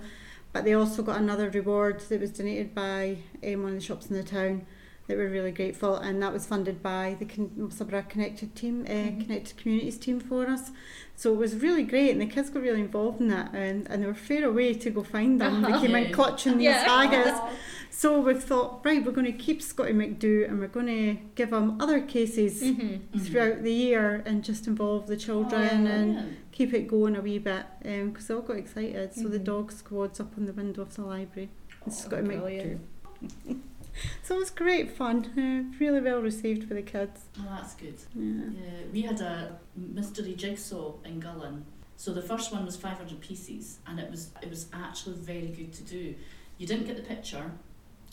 but 0.51 0.63
they 0.63 0.73
also 0.73 1.03
got 1.03 1.19
another 1.19 1.49
reward 1.49 1.99
that 2.09 2.19
was 2.21 2.31
donated 2.31 2.73
by 2.73 3.17
um, 3.45 3.63
one 3.63 3.73
of 3.73 3.79
the 3.79 3.85
shops 3.85 4.07
in 4.09 4.15
the 4.15 4.23
town 4.23 4.65
that 5.09 5.17
were 5.17 5.27
really 5.27 5.51
grateful 5.51 5.95
and 5.95 6.21
that 6.21 6.31
was 6.31 6.45
funded 6.45 6.81
by 6.83 7.17
the 7.19 7.27
Musselburgh 7.57 8.07
Connected 8.09 8.55
team 8.55 8.85
uh, 8.87 8.91
Mhm. 8.91 9.21
Connected 9.25 9.57
Communities 9.57 9.97
team 9.97 10.19
for 10.19 10.45
us 10.47 10.71
so 11.15 11.33
it 11.33 11.37
was 11.37 11.55
really 11.55 11.83
great 11.83 12.11
and 12.11 12.21
the 12.21 12.27
kids 12.27 12.49
got 12.51 12.61
really 12.61 12.79
involved 12.79 13.19
in 13.19 13.27
that 13.29 13.53
and, 13.55 13.87
and 13.89 14.03
they 14.03 14.07
were 14.07 14.13
fair 14.13 14.45
away 14.47 14.73
to 14.75 14.89
go 14.91 15.01
find 15.03 15.41
them 15.41 15.65
Uh-huh. 15.65 15.79
they 15.79 15.87
came 15.87 15.95
in 15.95 16.13
clutching 16.17 16.57
these 16.59 16.65
Yeah. 16.65 16.83
haggis 16.85 17.39
so 17.89 18.21
we've 18.21 18.43
thought 18.43 18.85
right 18.85 19.03
we're 19.03 19.11
going 19.19 19.25
to 19.25 19.39
keep 19.47 19.63
Scotty 19.63 19.93
McDoo 19.93 20.47
and 20.47 20.59
we're 20.59 20.67
going 20.67 20.85
to 20.85 21.17
give 21.33 21.51
him 21.51 21.81
other 21.81 21.99
cases 22.01 22.61
Mhm. 22.61 22.99
Mhm. 23.11 23.21
throughout 23.25 23.63
the 23.63 23.73
year 23.73 24.21
and 24.27 24.43
just 24.43 24.67
involve 24.67 25.07
the 25.07 25.17
children 25.17 25.87
Oh, 25.87 25.91
and 25.95 26.13
Brilliant. 26.13 26.37
keep 26.51 26.73
it 26.75 26.87
going 26.87 27.15
a 27.15 27.21
wee 27.21 27.39
bit 27.39 27.65
because 27.81 28.27
they 28.27 28.33
all 28.35 28.41
got 28.41 28.57
excited. 28.57 29.15
So 29.15 29.27
the 29.27 29.39
Mhm. 29.39 29.43
dog 29.53 29.71
squad's 29.71 30.19
up 30.19 30.37
on 30.37 30.45
the 30.45 30.53
window 30.53 30.83
of 30.83 30.95
the 30.95 31.01
library. 31.01 31.49
Oh, 31.87 32.21
make 32.21 32.25
brilliant. 32.39 32.81
So 34.23 34.35
it 34.35 34.39
was 34.39 34.49
great 34.51 34.91
fun. 34.91 35.25
Uh, 35.37 35.75
really 35.79 36.01
well 36.01 36.21
received 36.21 36.67
for 36.67 36.73
the 36.73 36.81
kids. 36.81 37.21
Oh, 37.39 37.45
that's 37.49 37.73
good. 37.75 37.95
Yeah. 38.15 38.45
Yeah, 38.53 38.79
we 38.93 39.01
had 39.01 39.19
a 39.21 39.57
mystery 39.75 40.35
jigsaw 40.35 40.93
in 41.03 41.19
Gullane. 41.19 41.65
So 41.97 42.13
the 42.13 42.21
first 42.21 42.53
one 42.53 42.65
was 42.65 42.77
500 42.77 43.19
pieces, 43.19 43.79
and 43.87 43.99
it 43.99 44.09
was 44.09 44.31
it 44.41 44.49
was 44.49 44.67
actually 44.71 45.15
very 45.15 45.47
good 45.47 45.73
to 45.73 45.83
do. 45.83 46.15
You 46.57 46.67
didn't 46.67 46.85
get 46.85 46.95
the 46.95 47.03
picture, 47.03 47.51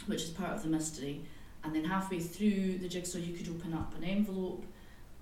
which 0.07 0.23
is 0.23 0.31
part 0.31 0.55
of 0.55 0.63
the 0.63 0.69
mystery, 0.69 1.23
and 1.63 1.75
then 1.75 1.85
halfway 1.85 2.21
through 2.21 2.79
the 2.79 2.89
jigsaw 2.89 3.19
you 3.19 3.35
could 3.37 3.49
open 3.49 3.73
up 3.75 3.95
an 3.97 4.03
envelope, 4.05 4.65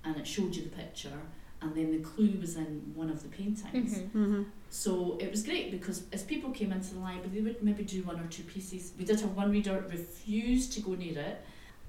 and 0.04 0.16
it 0.16 0.26
showed 0.26 0.54
you 0.54 0.62
the 0.62 0.70
picture, 0.70 1.18
and 1.64 1.74
then 1.74 1.90
the 1.90 1.98
clue 2.10 2.34
was 2.40 2.56
in 2.56 2.92
one 2.94 3.10
of 3.10 3.22
the 3.24 3.28
paintings. 3.28 3.98
Mhm. 3.98 4.10
hmm 4.12 4.42
So 4.70 5.16
it 5.20 5.30
was 5.30 5.42
great 5.42 5.70
because 5.76 5.98
as 6.12 6.22
people 6.22 6.50
came 6.50 6.70
into 6.72 6.90
the 6.94 7.00
library, 7.00 7.30
they 7.34 7.40
would 7.40 7.62
maybe 7.62 7.84
do 7.84 8.02
one 8.02 8.20
or 8.20 8.26
two 8.36 8.42
pieces. 8.54 8.92
We 8.98 9.04
did 9.04 9.18
have 9.20 9.34
one 9.42 9.50
reader 9.50 9.84
refuse 9.90 10.68
to 10.74 10.80
go 10.80 10.92
near 10.94 11.18
it, 11.30 11.36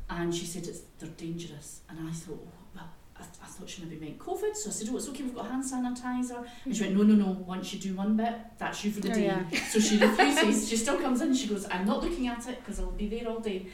and 0.09 0.33
she 0.33 0.45
said 0.45 0.63
it's 0.67 0.81
they're 0.99 1.09
dangerous. 1.27 1.81
And 1.89 1.97
I 2.07 2.11
thought, 2.11 2.41
oh, 2.47 2.51
well, 2.75 2.89
I, 3.17 3.23
th- 3.23 3.39
I 3.43 3.47
thought 3.47 3.69
she 3.69 3.83
maybe 3.83 3.97
meant 4.05 4.17
COVID. 4.19 4.55
So 4.55 4.69
I 4.69 4.73
said, 4.77 4.87
oh, 4.91 4.97
it's 4.97 5.09
okay, 5.09 5.23
we've 5.23 5.35
got 5.35 5.47
hand 5.53 5.63
sanitizer. 5.63 6.39
And 6.65 6.75
she 6.75 6.83
went, 6.83 6.95
no, 6.97 7.03
no, 7.03 7.15
no. 7.25 7.29
Once 7.55 7.73
you 7.73 7.79
do 7.87 7.91
one 7.95 8.15
bit, 8.15 8.33
that's 8.59 8.83
you 8.85 8.91
for 8.91 9.01
the 9.01 9.11
Oh, 9.11 9.13
day. 9.13 9.25
yeah. 9.25 9.59
So 9.71 9.79
she 9.79 9.97
refuses. 9.97 10.69
she 10.69 10.77
still 10.77 10.99
comes 11.05 11.21
in. 11.21 11.33
She 11.33 11.47
goes, 11.47 11.65
I'm 11.73 11.85
not 11.91 12.03
looking 12.03 12.27
at 12.27 12.47
it 12.47 12.57
because 12.59 12.79
I'll 12.79 12.91
be 13.03 13.07
there 13.07 13.27
all 13.29 13.39
day. 13.39 13.67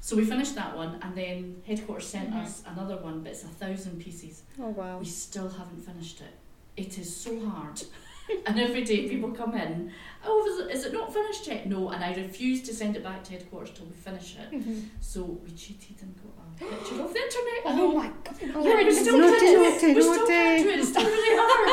So 0.00 0.16
we 0.16 0.24
finished 0.24 0.54
that 0.54 0.76
one, 0.76 0.98
and 1.02 1.14
then 1.14 1.62
headquarters 1.66 2.06
sent 2.06 2.30
Mhm. 2.30 2.42
us 2.42 2.62
another 2.66 2.96
one, 2.98 3.20
but 3.22 3.32
it's 3.32 3.44
a 3.44 3.48
thousand 3.48 4.00
pieces. 4.00 4.42
Oh 4.60 4.68
wow. 4.70 4.98
We 4.98 5.04
still 5.06 5.48
haven't 5.48 5.82
finished 5.84 6.20
it. 6.20 6.34
It 6.76 6.98
is 6.98 7.14
so 7.14 7.38
hard. 7.48 7.82
and 8.46 8.60
every 8.60 8.84
day 8.84 9.08
people 9.08 9.30
come 9.32 9.54
in, 9.54 9.90
oh, 10.24 10.46
is 10.46 10.58
it, 10.66 10.70
is 10.76 10.84
it 10.86 10.92
not 10.92 11.12
finished 11.12 11.46
yet? 11.46 11.66
No, 11.66 11.88
and 11.90 12.04
I 12.04 12.14
refuse 12.14 12.62
to 12.62 12.74
send 12.74 12.94
it 12.96 13.02
back 13.02 13.24
to 13.24 13.32
headquarters 13.32 13.70
till 13.74 13.86
we 13.86 13.92
finish 13.92 14.36
it. 14.36 14.50
Mhm. 14.52 14.84
So 15.00 15.22
we 15.44 15.50
cheated 15.52 15.96
and 16.02 16.14
got 16.22 16.34
a 16.44 16.76
picture 16.76 17.02
off 17.02 17.12
the 17.12 17.22
internet. 17.28 17.62
Oh 17.66 17.92
my 17.92 18.08
god! 18.24 18.36
Yeah, 18.64 18.80
You're 18.80 18.92
still 18.92 19.18
Naughty, 19.18 19.46
it. 19.46 19.58
naughty, 19.58 19.94
We 19.94 20.02
still 20.02 20.14
naughty. 20.16 20.32
can't 20.32 20.62
do 20.62 20.68
it. 20.70 20.78
It's 20.78 20.88
still 20.90 21.04
really 21.04 21.36
hard. 21.42 21.68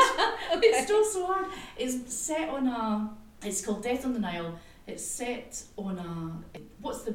Okay. 0.58 0.66
It's 0.76 0.82
still 0.84 1.04
so 1.04 1.26
hard. 1.26 1.46
It's 1.78 2.12
set 2.14 2.48
on 2.48 2.66
a. 2.66 3.16
It's 3.46 3.64
called 3.64 3.82
Death 3.82 4.04
on 4.04 4.12
the 4.14 4.18
Nile. 4.18 4.58
It's 4.86 5.04
set 5.04 5.62
on 5.76 5.98
a. 5.98 6.58
What's 6.80 7.02
the 7.02 7.14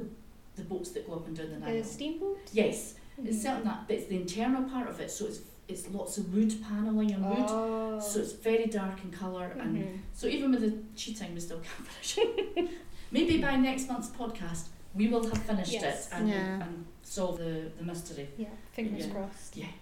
the 0.61 0.67
boats 0.73 0.89
that 0.91 1.07
go 1.07 1.13
up 1.17 1.27
and 1.27 1.35
down 1.37 1.49
the 1.51 1.57
Nile? 1.57 1.75
A 1.75 1.83
steamboat. 1.83 2.39
yes, 2.53 2.95
Mm-hmm. 3.17 3.27
it's 3.29 3.41
set 3.41 3.57
on 3.57 3.63
that, 3.65 3.79
but 3.87 3.95
it's 3.97 4.07
the 4.07 4.15
internal 4.15 4.63
part 4.73 4.87
of 4.89 4.99
it. 5.01 5.11
So 5.11 5.25
it's 5.25 5.39
it's 5.67 5.87
lots 5.89 6.17
of 6.17 6.33
wood 6.33 6.53
paneling 6.67 7.11
and 7.15 7.23
wood. 7.29 7.45
Oh. 7.49 7.99
So 7.99 8.19
it's 8.19 8.33
very 8.49 8.65
dark 8.65 8.97
in 9.05 9.09
colour, 9.11 9.47
and 9.61 9.77
Mhm. 9.77 9.99
so 10.13 10.27
even 10.27 10.51
with 10.51 10.61
the 10.67 10.73
cheating, 10.95 11.33
we 11.33 11.39
still 11.39 11.61
can't 11.67 11.87
finish 11.91 12.11
it. 12.17 12.69
Maybe 13.11 13.37
by 13.37 13.55
next 13.57 13.87
month's 13.89 14.09
podcast, 14.09 14.63
we 14.95 15.07
will 15.11 15.23
have 15.31 15.37
finished 15.51 15.71
Yes. 15.73 16.07
it 16.07 16.13
and, 16.15 16.29
Yeah. 16.29 16.63
and 16.65 16.85
solve 17.03 17.37
the, 17.37 17.53
the 17.77 17.83
mystery. 17.91 18.27
Yeah, 18.37 18.49
fingers 18.73 19.05
Yeah. 19.05 19.13
crossed. 19.13 19.55
Yeah. 19.57 19.73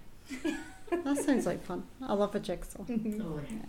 That 1.05 1.17
sounds 1.25 1.45
like 1.45 1.62
fun. 1.63 1.83
I 2.01 2.13
love 2.13 2.36
a 2.36 2.39
jigsaw. 2.39 2.83
Mhm. 2.83 3.21
Oh, 3.24 3.39
yeah. 3.50 3.65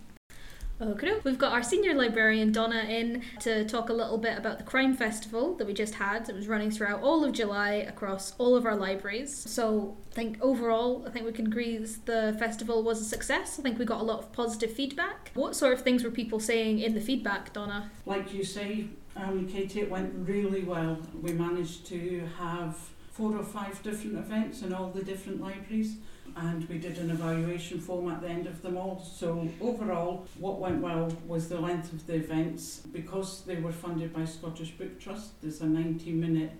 Okay, 0.81 1.13
we've 1.23 1.37
got 1.37 1.51
our 1.51 1.61
senior 1.61 1.93
librarian 1.93 2.51
Donna 2.51 2.79
in 2.79 3.21
to 3.41 3.63
talk 3.65 3.89
a 3.89 3.93
little 3.93 4.17
bit 4.17 4.35
about 4.35 4.57
the 4.57 4.63
Crime 4.63 4.95
Festival 4.95 5.53
that 5.57 5.67
we 5.67 5.75
just 5.75 5.93
had. 5.93 6.27
It 6.27 6.33
was 6.33 6.47
running 6.47 6.71
throughout 6.71 7.03
all 7.03 7.23
of 7.23 7.33
July 7.33 7.73
across 7.73 8.33
all 8.39 8.55
of 8.55 8.65
our 8.65 8.75
libraries. 8.75 9.31
So 9.31 9.95
I 10.11 10.15
think 10.15 10.39
overall, 10.41 11.03
I 11.05 11.11
think 11.11 11.27
we 11.27 11.33
can 11.33 11.45
agree 11.45 11.77
the 11.77 12.35
festival 12.39 12.81
was 12.81 12.99
a 12.99 13.03
success. 13.03 13.59
I 13.59 13.61
think 13.61 13.77
we 13.77 13.85
got 13.85 14.01
a 14.01 14.03
lot 14.03 14.19
of 14.19 14.33
positive 14.33 14.73
feedback. 14.73 15.29
What 15.35 15.55
sort 15.55 15.73
of 15.73 15.81
things 15.83 16.03
were 16.03 16.09
people 16.09 16.39
saying 16.39 16.79
in 16.79 16.95
the 16.95 17.01
feedback, 17.01 17.53
Donna? 17.53 17.91
Like 18.07 18.33
you 18.33 18.43
say, 18.43 18.87
um, 19.15 19.47
Katie, 19.47 19.81
it 19.81 19.91
went 19.91 20.11
really 20.27 20.63
well. 20.63 20.97
We 21.21 21.33
managed 21.33 21.85
to 21.87 22.27
have 22.39 22.75
four 23.11 23.37
or 23.37 23.43
five 23.43 23.83
different 23.83 24.17
events 24.17 24.63
in 24.63 24.73
all 24.73 24.89
the 24.89 25.03
different 25.03 25.41
libraries 25.41 25.97
and 26.35 26.67
we 26.69 26.77
did 26.77 26.97
an 26.97 27.09
evaluation 27.09 27.79
form 27.79 28.09
at 28.09 28.21
the 28.21 28.27
end 28.27 28.47
of 28.47 28.61
them 28.61 28.77
all. 28.77 29.03
So 29.03 29.47
overall, 29.59 30.25
what 30.39 30.59
went 30.59 30.81
well 30.81 31.11
was 31.27 31.49
the 31.49 31.59
length 31.59 31.91
of 31.93 32.05
the 32.07 32.15
events. 32.15 32.81
Because 32.91 33.43
they 33.43 33.57
were 33.57 33.71
funded 33.71 34.13
by 34.13 34.25
Scottish 34.25 34.71
Book 34.71 34.99
Trust, 34.99 35.41
there's 35.41 35.61
a 35.61 35.65
90 35.65 36.11
minute 36.11 36.51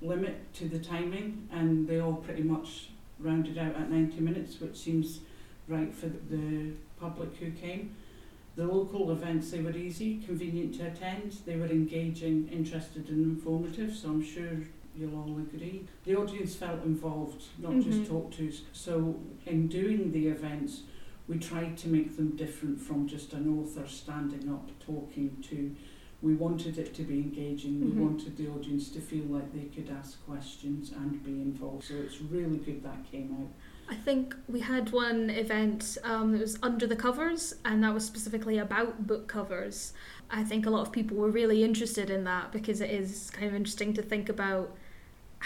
limit 0.00 0.52
to 0.54 0.68
the 0.68 0.78
timing 0.78 1.48
and 1.50 1.88
they 1.88 2.00
all 2.00 2.14
pretty 2.14 2.42
much 2.42 2.90
rounded 3.18 3.58
out 3.58 3.74
at 3.74 3.90
90 3.90 4.20
minutes, 4.20 4.60
which 4.60 4.76
seems 4.76 5.20
right 5.68 5.94
for 5.94 6.06
the 6.06 6.72
public 7.00 7.36
who 7.36 7.50
came. 7.52 7.96
The 8.56 8.66
local 8.66 9.10
events, 9.10 9.50
they 9.50 9.60
were 9.60 9.76
easy, 9.76 10.22
convenient 10.24 10.76
to 10.76 10.86
attend, 10.86 11.36
they 11.44 11.56
were 11.56 11.66
engaging, 11.66 12.48
interested 12.50 13.08
and 13.08 13.36
informative, 13.36 13.94
so 13.94 14.08
I'm 14.08 14.24
sure 14.24 14.48
you'll 14.96 15.16
all 15.16 15.38
agree. 15.38 15.86
The 16.04 16.16
audience 16.16 16.54
felt 16.54 16.84
involved, 16.84 17.44
not 17.58 17.72
mm-hmm. 17.72 17.90
just 17.90 18.10
talked 18.10 18.36
to. 18.36 18.52
So 18.72 19.20
in 19.44 19.68
doing 19.68 20.12
the 20.12 20.28
events, 20.28 20.82
we 21.28 21.38
tried 21.38 21.76
to 21.78 21.88
make 21.88 22.16
them 22.16 22.36
different 22.36 22.80
from 22.80 23.06
just 23.06 23.32
an 23.32 23.58
author 23.58 23.86
standing 23.86 24.50
up 24.50 24.70
talking 24.80 25.36
to. 25.48 25.74
We 26.22 26.34
wanted 26.34 26.78
it 26.78 26.94
to 26.94 27.02
be 27.02 27.14
engaging. 27.14 27.74
Mm-hmm. 27.74 27.98
We 27.98 28.06
wanted 28.06 28.36
the 28.36 28.48
audience 28.48 28.88
to 28.90 29.00
feel 29.00 29.24
like 29.24 29.52
they 29.52 29.64
could 29.64 29.90
ask 29.90 30.24
questions 30.24 30.92
and 30.92 31.22
be 31.22 31.32
involved. 31.32 31.84
So 31.84 31.94
it's 31.94 32.20
really 32.20 32.58
good 32.58 32.82
that 32.84 33.10
came 33.10 33.36
out. 33.40 33.48
I 33.88 33.94
think 33.94 34.34
we 34.48 34.60
had 34.60 34.90
one 34.90 35.30
event 35.30 35.96
um, 36.02 36.32
that 36.32 36.40
was 36.40 36.58
under 36.62 36.86
the 36.86 36.96
covers, 36.96 37.54
and 37.64 37.84
that 37.84 37.94
was 37.94 38.04
specifically 38.04 38.58
about 38.58 39.06
book 39.06 39.28
covers. 39.28 39.92
I 40.28 40.42
think 40.42 40.66
a 40.66 40.70
lot 40.70 40.80
of 40.80 40.92
people 40.92 41.16
were 41.16 41.30
really 41.30 41.62
interested 41.62 42.10
in 42.10 42.24
that 42.24 42.50
because 42.50 42.80
it 42.80 42.90
is 42.90 43.30
kind 43.30 43.46
of 43.46 43.54
interesting 43.54 43.94
to 43.94 44.02
think 44.02 44.28
about 44.28 44.76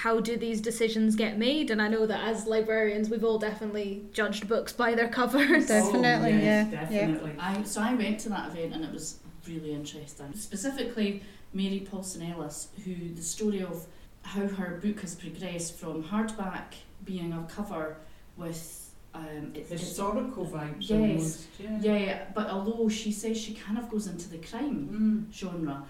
how 0.02 0.19
do 0.19 0.35
these 0.35 0.62
decisions 0.62 1.14
get 1.14 1.37
made? 1.37 1.71
And 1.71 1.83
I 1.83 1.88
know 1.88 2.07
that 2.07 2.26
as 2.26 2.47
librarians, 2.47 3.11
we've 3.11 3.23
all 3.23 3.38
definitely 3.38 4.07
judged 4.14 4.49
books 4.49 4.73
by 4.73 4.95
their 4.95 5.09
covers. 5.09 5.66
Definitely, 5.69 6.33
oh, 6.33 6.37
yes, 6.37 6.69
yeah, 6.73 6.80
definitely. 6.80 7.33
Yeah. 7.37 7.54
I, 7.59 7.62
so 7.64 7.83
I 7.83 7.92
went 7.92 8.19
to 8.21 8.30
that 8.30 8.49
event 8.50 8.75
and 8.75 8.83
it 8.83 8.92
was 8.92 9.19
really 9.47 9.75
interesting. 9.75 10.33
Specifically, 10.35 11.23
Mary 11.52 11.87
Paulson 11.90 12.23
Ellis, 12.23 12.69
who 12.83 13.12
the 13.14 13.21
story 13.21 13.62
of 13.62 13.85
how 14.23 14.47
her 14.47 14.80
book 14.83 15.00
has 15.00 15.14
progressed 15.14 15.76
from 15.76 16.02
hardback 16.02 16.73
being 17.04 17.35
a 17.35 17.47
cover 17.54 17.99
with 18.38 18.90
um, 19.12 19.52
it's, 19.54 19.71
historical 19.71 20.45
it's, 20.45 20.52
vibes. 20.52 20.88
Yes, 20.88 20.90
almost, 20.90 21.47
yeah. 21.85 21.97
yeah. 21.97 22.25
But 22.35 22.49
although 22.49 22.88
she 22.88 23.12
says 23.12 23.38
she 23.38 23.52
kind 23.52 23.76
of 23.76 23.90
goes 23.90 24.07
into 24.07 24.30
the 24.30 24.38
crime 24.38 25.28
mm. 25.30 25.35
genre, 25.35 25.85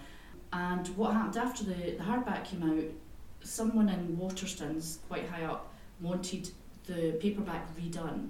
and 0.51 0.85
what 0.97 1.13
happened 1.13 1.37
after 1.37 1.63
the, 1.63 1.91
the 1.91 2.03
hardback 2.03 2.43
came 2.43 2.63
out, 2.63 2.91
someone 3.43 3.89
in 3.89 4.17
Waterstones, 4.17 4.97
quite 5.07 5.27
high 5.27 5.43
up, 5.43 5.73
wanted 5.99 6.49
the 6.85 7.17
paperback 7.19 7.67
redone. 7.77 8.29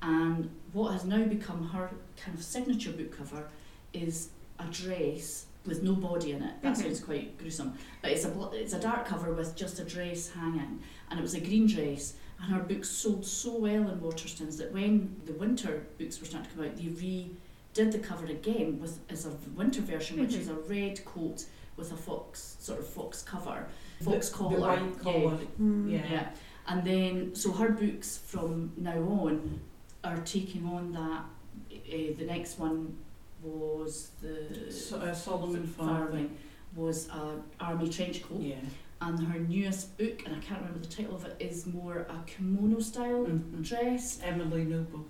And 0.00 0.50
what 0.72 0.92
has 0.92 1.04
now 1.04 1.24
become 1.24 1.68
her 1.68 1.90
kind 2.16 2.36
of 2.36 2.42
signature 2.42 2.92
book 2.92 3.16
cover 3.16 3.48
is 3.92 4.30
a 4.58 4.64
dress 4.64 5.46
with 5.64 5.82
no 5.82 5.94
body 5.94 6.32
in 6.32 6.42
it. 6.42 6.54
That 6.62 6.74
mm-hmm. 6.74 6.82
sounds 6.82 7.00
quite 7.00 7.38
gruesome. 7.38 7.74
But 8.00 8.12
it's 8.12 8.24
a 8.24 8.50
it's 8.52 8.72
a 8.72 8.80
dark 8.80 9.06
cover 9.06 9.32
with 9.32 9.54
just 9.54 9.78
a 9.78 9.84
dress 9.84 10.30
hanging, 10.30 10.80
and 11.10 11.18
it 11.18 11.22
was 11.22 11.34
a 11.34 11.40
green 11.40 11.66
dress. 11.66 12.14
And 12.40 12.52
her 12.52 12.60
books 12.60 12.88
sold 12.88 13.24
so 13.24 13.56
well 13.56 13.88
in 13.88 14.00
Waterstones 14.00 14.58
that 14.58 14.72
when 14.72 15.20
the 15.26 15.32
winter 15.34 15.86
books 15.98 16.18
were 16.18 16.26
starting 16.26 16.50
to 16.50 16.56
come 16.56 16.64
out, 16.64 16.76
they 16.76 16.82
redid 16.84 17.92
the 17.92 18.00
cover 18.00 18.26
again 18.26 18.80
with 18.80 18.98
as 19.08 19.26
a 19.26 19.30
winter 19.54 19.82
version, 19.82 20.16
mm-hmm. 20.16 20.26
which 20.26 20.34
is 20.34 20.48
a 20.48 20.54
red 20.54 21.04
coat 21.04 21.44
with 21.76 21.92
a 21.92 21.96
fox 21.96 22.56
sort 22.58 22.80
of 22.80 22.86
fox 22.86 23.22
cover 23.22 23.66
fox 24.02 24.28
the, 24.28 24.36
collar. 24.36 24.56
The 24.56 24.60
white 24.60 24.98
collar. 25.00 25.38
Yeah. 25.40 25.46
Mm. 25.60 25.92
yeah. 25.92 26.06
yeah. 26.10 26.28
And 26.66 26.84
then, 26.84 27.34
so 27.34 27.52
her 27.52 27.70
books 27.70 28.18
from 28.18 28.72
now 28.76 28.98
on 28.98 29.60
are 30.04 30.18
taking 30.18 30.66
on 30.66 30.92
that. 30.92 31.24
Uh, 31.70 32.14
the 32.16 32.24
next 32.24 32.58
one 32.58 32.96
was 33.42 34.10
the 34.22 34.72
so, 34.72 34.98
uh, 34.98 35.12
Solomon 35.12 35.66
Farthing 35.66 36.36
was 36.74 37.08
a 37.08 37.42
army 37.60 37.88
trench 37.88 38.22
coat. 38.22 38.40
Yeah. 38.40 38.56
And 39.00 39.18
her 39.26 39.40
newest 39.40 39.98
book, 39.98 40.22
and 40.24 40.36
I 40.36 40.38
can't 40.38 40.60
remember 40.60 40.78
the 40.78 40.86
title 40.86 41.16
of 41.16 41.24
it, 41.24 41.36
is 41.40 41.66
more 41.66 42.06
a 42.08 42.22
kimono 42.24 42.78
style 42.78 43.26
mm-hmm. 43.26 43.62
dress. 43.62 44.20
Emily 44.22 44.64
Noble. 44.64 45.04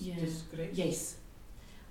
Yeah. 0.00 0.16
Yes. 0.72 1.16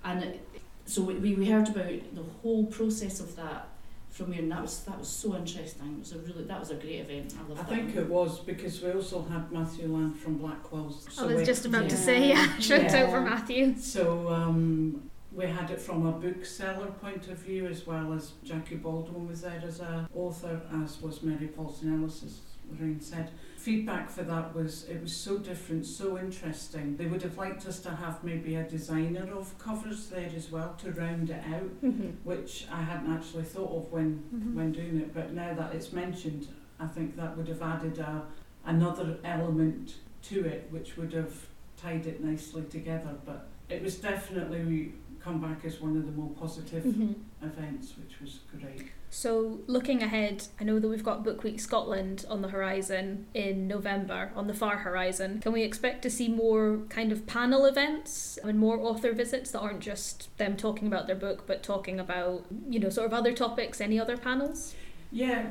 And 0.04 0.22
it, 0.22 0.46
so 0.84 1.02
we, 1.02 1.14
we 1.14 1.46
heard 1.48 1.68
about 1.68 2.14
the 2.14 2.22
whole 2.42 2.66
process 2.66 3.20
of 3.20 3.36
that 3.36 3.68
from 4.10 4.32
here, 4.32 4.42
and 4.42 4.52
that 4.52 4.62
was 4.62 4.80
that 4.84 4.98
was 4.98 5.08
so 5.08 5.36
interesting. 5.36 5.94
It 5.94 5.98
was 6.00 6.12
a 6.12 6.18
really 6.18 6.44
that 6.44 6.60
was 6.60 6.70
a 6.70 6.74
great 6.74 7.00
event. 7.00 7.34
I 7.38 7.48
loved 7.48 7.60
I 7.60 7.64
think 7.64 7.96
it 7.96 8.08
was 8.08 8.40
because 8.40 8.82
we 8.82 8.92
also 8.92 9.22
had 9.22 9.50
Matthew 9.50 9.88
Land 9.88 10.18
from 10.18 10.38
Blackwell's. 10.38 11.06
So 11.10 11.28
I 11.28 11.34
was 11.34 11.46
just 11.46 11.64
about 11.64 11.84
yeah. 11.84 11.88
to 11.88 11.96
say, 11.96 12.28
yeah, 12.28 12.58
shout 12.58 12.82
yeah. 12.82 13.04
out 13.04 13.10
for 13.10 13.20
Matthew. 13.20 13.76
So 13.78 14.28
um, 14.28 15.10
we 15.32 15.46
had 15.46 15.70
it 15.70 15.80
from 15.80 16.06
a 16.06 16.12
bookseller 16.12 16.88
point 17.00 17.28
of 17.28 17.38
view 17.38 17.66
as 17.66 17.86
well 17.86 18.12
as 18.12 18.32
Jackie 18.42 18.76
Baldwin 18.76 19.28
was 19.28 19.42
there 19.42 19.62
as 19.64 19.80
a 19.80 20.08
author, 20.14 20.60
as 20.82 21.00
was 21.00 21.22
Mary 21.22 21.46
Paulson 21.46 22.00
Ellis, 22.00 22.22
as 22.24 22.40
Lorraine 22.70 23.00
said 23.00 23.30
feedback 23.60 24.08
for 24.08 24.22
that 24.22 24.54
was 24.54 24.84
it 24.88 25.02
was 25.02 25.14
so 25.14 25.36
different, 25.36 25.84
so 25.84 26.18
interesting. 26.18 26.96
They 26.96 27.06
would 27.06 27.22
have 27.22 27.36
liked 27.36 27.66
us 27.66 27.78
to 27.80 27.90
have 27.90 28.24
maybe 28.24 28.54
a 28.54 28.62
designer 28.62 29.28
of 29.34 29.56
covers 29.58 30.06
there 30.06 30.30
as 30.34 30.50
well 30.50 30.74
to 30.78 30.92
round 30.92 31.28
it 31.28 31.44
out, 31.54 31.82
mm-hmm. 31.84 32.10
which 32.24 32.66
I 32.72 32.80
hadn't 32.80 33.12
actually 33.12 33.44
thought 33.44 33.70
of 33.76 33.92
when 33.92 34.22
mm-hmm. 34.34 34.56
when 34.56 34.72
doing 34.72 34.98
it. 35.00 35.12
But 35.12 35.34
now 35.34 35.52
that 35.54 35.74
it's 35.74 35.92
mentioned, 35.92 36.48
I 36.78 36.86
think 36.86 37.16
that 37.16 37.36
would 37.36 37.48
have 37.48 37.60
added 37.60 37.98
a 37.98 38.22
another 38.64 39.18
element 39.24 39.96
to 40.22 40.46
it, 40.46 40.66
which 40.70 40.96
would 40.96 41.12
have 41.12 41.34
tied 41.76 42.06
it 42.06 42.24
nicely 42.24 42.62
together. 42.62 43.14
But 43.26 43.48
it 43.68 43.82
was 43.82 43.96
definitely 43.96 44.94
come 45.22 45.40
back 45.40 45.64
as 45.64 45.80
one 45.80 45.96
of 45.96 46.06
the 46.06 46.12
more 46.12 46.30
positive 46.30 46.84
mm-hmm. 46.84 47.12
events, 47.44 47.94
which 47.98 48.20
was 48.20 48.40
great. 48.58 48.90
So, 49.12 49.58
looking 49.66 50.02
ahead, 50.02 50.46
I 50.60 50.64
know 50.64 50.78
that 50.78 50.86
we've 50.86 51.02
got 51.02 51.24
Book 51.24 51.42
Week 51.42 51.58
Scotland 51.58 52.24
on 52.28 52.42
the 52.42 52.48
horizon 52.48 53.26
in 53.34 53.66
November, 53.66 54.30
on 54.36 54.46
the 54.46 54.54
far 54.54 54.78
horizon. 54.78 55.40
Can 55.40 55.52
we 55.52 55.62
expect 55.62 56.02
to 56.02 56.10
see 56.10 56.28
more 56.28 56.82
kind 56.88 57.10
of 57.10 57.26
panel 57.26 57.64
events 57.64 58.38
and 58.44 58.58
more 58.58 58.78
author 58.78 59.12
visits 59.12 59.50
that 59.50 59.58
aren't 59.58 59.80
just 59.80 60.36
them 60.38 60.56
talking 60.56 60.86
about 60.86 61.08
their 61.08 61.16
book, 61.16 61.44
but 61.46 61.64
talking 61.64 61.98
about, 61.98 62.46
you 62.68 62.78
know, 62.78 62.88
sort 62.88 63.06
of 63.06 63.12
other 63.12 63.32
topics, 63.32 63.80
any 63.80 63.98
other 63.98 64.16
panels? 64.16 64.76
Yeah. 65.10 65.50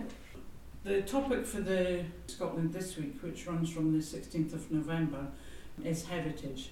The 0.85 1.01
topic 1.01 1.45
for 1.45 1.59
the 1.59 2.05
Scotland 2.27 2.71
this 2.71 2.95
week, 2.95 3.21
which 3.21 3.45
runs 3.45 3.69
from 3.69 3.91
the 3.91 3.99
16th 3.99 4.53
of 4.53 4.71
November, 4.71 5.27
is 5.83 6.05
heritage. 6.05 6.71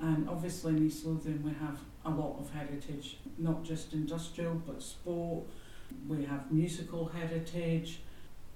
And 0.00 0.28
obviously 0.28 0.72
in 0.72 0.86
East 0.86 1.06
Lothian 1.06 1.44
we 1.44 1.52
have 1.52 1.78
a 2.04 2.10
lot 2.10 2.38
of 2.38 2.50
heritage, 2.50 3.18
not 3.38 3.64
just 3.64 3.92
industrial, 3.92 4.54
but 4.66 4.82
sport, 4.82 5.44
we 6.06 6.24
have 6.24 6.50
musical 6.50 7.06
heritage. 7.06 8.00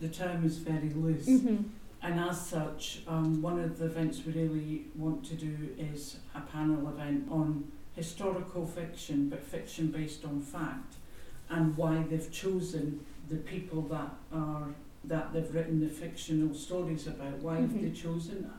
The 0.01 0.09
term 0.09 0.45
is 0.45 0.59
very 0.59 0.91
loose. 0.91 1.29
Mm-hmm. 1.29 1.63
And 2.01 2.21
as 2.21 2.47
such, 2.47 3.03
um, 3.09 3.43
one 3.43 3.59
of 3.59 3.79
the 3.79 3.87
events 3.87 4.23
we 4.25 4.33
really 4.33 4.85
want 4.95 5.25
to 5.27 5.35
do 5.35 5.71
is 5.77 6.19
a 6.35 6.41
panel 6.41 6.89
event 6.89 7.27
on 7.31 7.73
historical 7.97 8.65
fiction, 8.67 9.29
but 9.29 9.43
fiction 9.43 9.89
based 9.89 10.25
on 10.25 10.41
fact, 10.41 10.95
and 11.51 11.77
why 11.77 12.05
they've 12.09 12.31
chosen 12.31 13.05
the 13.29 13.37
people 13.37 13.83
that 13.83 14.11
are 14.33 14.69
that 15.05 15.33
they've 15.33 15.53
written 15.55 15.81
the 15.81 15.89
fictional 15.89 16.55
stories 16.55 17.07
about. 17.07 17.39
Why 17.39 17.57
mm-hmm. 17.57 17.73
have 17.73 17.83
they 17.83 18.01
chosen 18.01 18.51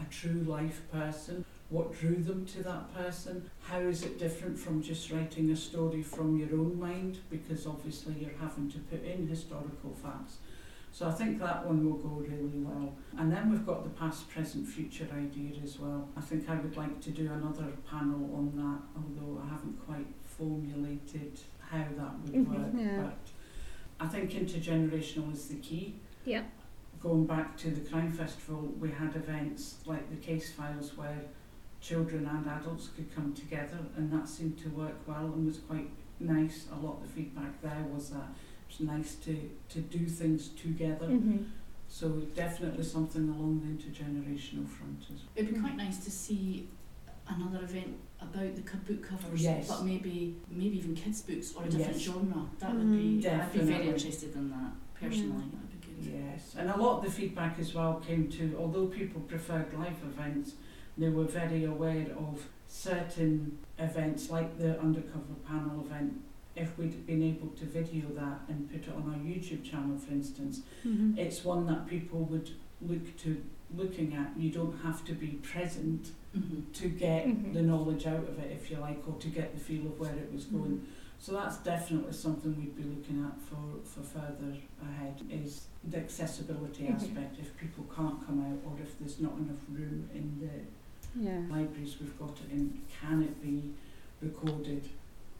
a 0.00 0.04
true 0.12 0.44
life 0.46 0.82
person? 0.90 1.44
What 1.70 1.92
drew 1.92 2.16
them 2.16 2.46
to 2.46 2.62
that 2.62 2.94
person, 2.94 3.50
how 3.62 3.78
is 3.78 4.02
it 4.02 4.18
different 4.18 4.58
from 4.58 4.82
just 4.82 5.10
writing 5.10 5.50
a 5.50 5.56
story 5.56 6.02
from 6.02 6.38
your 6.38 6.52
own 6.52 6.78
mind, 6.78 7.18
because 7.30 7.66
obviously 7.66 8.14
you're 8.20 8.38
having 8.40 8.70
to 8.70 8.78
put 8.78 9.04
in 9.04 9.26
historical 9.28 9.94
facts. 10.02 10.38
So 10.90 11.06
I 11.06 11.12
think 11.12 11.38
that 11.40 11.66
one 11.66 11.84
will 11.84 11.98
go 11.98 12.08
really 12.08 12.58
well. 12.58 12.94
And 13.18 13.30
then 13.30 13.50
we've 13.50 13.66
got 13.66 13.84
the 13.84 13.90
past, 13.90 14.30
present, 14.30 14.66
future 14.66 15.06
idea 15.14 15.52
as 15.62 15.78
well. 15.78 16.08
I 16.16 16.22
think 16.22 16.48
I 16.48 16.54
would 16.54 16.76
like 16.76 17.00
to 17.02 17.10
do 17.10 17.30
another 17.30 17.66
panel 17.88 18.30
on 18.34 18.52
that, 18.56 18.80
although 18.96 19.42
I 19.44 19.48
haven't 19.50 19.78
quite 19.84 20.06
formulated 20.24 21.38
how 21.60 21.84
that 21.98 22.18
would 22.20 22.32
mm-hmm, 22.32 22.54
work. 22.54 22.72
Yeah. 22.74 23.02
But 23.02 24.06
I 24.06 24.08
think 24.08 24.30
intergenerational 24.30 25.32
is 25.34 25.48
the 25.48 25.56
key. 25.56 25.96
Yeah. 26.24 26.44
Going 27.00 27.26
back 27.26 27.56
to 27.58 27.70
the 27.70 27.88
crime 27.88 28.10
festival, 28.10 28.72
we 28.80 28.90
had 28.90 29.14
events 29.14 29.76
like 29.84 30.08
the 30.10 30.16
case 30.16 30.52
files 30.52 30.96
where 30.96 31.20
children 31.88 32.26
and 32.26 32.46
adults 32.48 32.88
could 32.94 33.14
come 33.14 33.32
together, 33.32 33.78
and 33.96 34.12
that 34.12 34.28
seemed 34.28 34.58
to 34.58 34.68
work 34.70 34.96
well 35.06 35.24
and 35.34 35.46
was 35.46 35.58
quite 35.58 35.88
nice. 36.20 36.66
A 36.72 36.76
lot 36.84 36.96
of 36.96 37.02
the 37.02 37.08
feedback 37.08 37.60
there 37.62 37.84
was 37.94 38.10
that 38.10 38.28
it's 38.68 38.80
nice 38.80 39.14
to, 39.16 39.50
to 39.70 39.78
do 39.80 40.06
things 40.06 40.48
together. 40.50 41.06
Mm-hmm. 41.06 41.38
So 41.88 42.08
definitely 42.36 42.84
something 42.84 43.28
along 43.30 43.60
the 43.64 43.68
intergenerational 43.72 44.68
front 44.68 45.00
as 45.04 45.20
well. 45.22 45.30
It'd 45.36 45.54
be 45.54 45.58
quite 45.60 45.76
nice 45.76 45.98
to 46.04 46.10
see 46.10 46.68
another 47.26 47.64
event 47.64 47.96
about 48.20 48.54
the 48.54 48.62
book 48.92 49.02
covers, 49.08 49.42
Yes. 49.42 49.68
but 49.68 49.84
maybe 49.84 50.36
maybe 50.50 50.76
even 50.78 50.94
kids' 50.94 51.22
books 51.22 51.54
or 51.56 51.62
a 51.64 51.68
different 51.70 51.96
Yes. 51.96 52.04
genre. 52.04 52.46
That 52.58 52.72
Mm, 52.72 52.78
would 52.78 52.92
be. 53.22 53.28
I'd 53.28 53.52
be 53.52 53.58
very 53.60 53.88
interested 53.88 54.34
in 54.34 54.50
that 54.50 54.72
personally. 55.00 55.44
Mm. 55.46 55.52
That'd 55.52 55.80
be 55.80 55.86
good. 55.86 56.20
Yes, 56.20 56.54
and 56.58 56.68
a 56.68 56.76
lot 56.76 56.98
of 56.98 57.04
the 57.06 57.10
feedback 57.10 57.58
as 57.58 57.72
well 57.74 57.94
came 58.06 58.28
to, 58.38 58.54
although 58.58 58.86
people 58.86 59.22
preferred 59.22 59.72
live 59.78 59.96
events, 60.12 60.54
they 60.98 61.08
were 61.08 61.24
very 61.24 61.64
aware 61.64 62.06
of 62.18 62.46
certain 62.66 63.58
events 63.78 64.30
like 64.30 64.58
the 64.58 64.78
undercover 64.80 65.34
panel 65.46 65.80
event. 65.86 66.12
If 66.56 66.76
we'd 66.76 67.06
been 67.06 67.22
able 67.22 67.48
to 67.50 67.64
video 67.64 68.08
that 68.16 68.40
and 68.48 68.68
put 68.70 68.82
it 68.82 68.92
on 68.94 69.04
our 69.12 69.18
YouTube 69.20 69.62
channel, 69.64 69.96
for 69.96 70.12
instance, 70.12 70.62
Mhm. 70.84 71.16
it's 71.16 71.44
one 71.44 71.66
that 71.66 71.86
people 71.86 72.24
would 72.24 72.50
look 72.82 73.16
to 73.18 73.42
looking 73.74 74.14
at. 74.14 74.36
You 74.36 74.50
don't 74.50 74.76
have 74.78 75.04
to 75.04 75.12
be 75.12 75.28
present 75.52 76.12
Mm-hmm. 76.36 76.72
to 76.72 76.88
get 76.90 77.26
Mhm. 77.26 77.52
the 77.54 77.62
knowledge 77.62 78.06
out 78.06 78.28
of 78.28 78.38
it, 78.38 78.50
if 78.52 78.70
you 78.70 78.76
like, 78.78 79.02
or 79.08 79.14
to 79.18 79.28
get 79.28 79.54
the 79.54 79.60
feel 79.60 79.86
of 79.86 79.98
where 79.98 80.14
it 80.14 80.30
was 80.32 80.44
going. 80.44 80.86
So 81.18 81.32
that's 81.32 81.56
definitely 81.58 82.12
something 82.12 82.54
we'd 82.56 82.76
be 82.76 82.82
looking 82.84 83.24
at 83.24 83.40
for, 83.40 83.78
for 83.82 84.02
further 84.02 84.54
ahead 84.82 85.20
is 85.30 85.66
the 85.84 85.96
accessibility 85.98 86.84
Mhm. 86.84 86.94
aspect. 86.94 87.38
If 87.40 87.56
people 87.56 87.84
can't 87.94 88.24
come 88.26 88.40
out 88.44 88.58
or 88.66 88.78
if 88.80 88.98
there's 88.98 89.20
not 89.20 89.36
enough 89.38 89.64
room 89.70 90.08
in 90.14 90.38
the 90.38 90.50
Yeah. 91.14 91.40
libraries 91.50 91.96
we've 92.00 92.18
got 92.18 92.30
it 92.30 92.52
in, 92.52 92.80
can 93.00 93.22
it 93.22 93.42
be 93.42 93.72
recorded? 94.20 94.88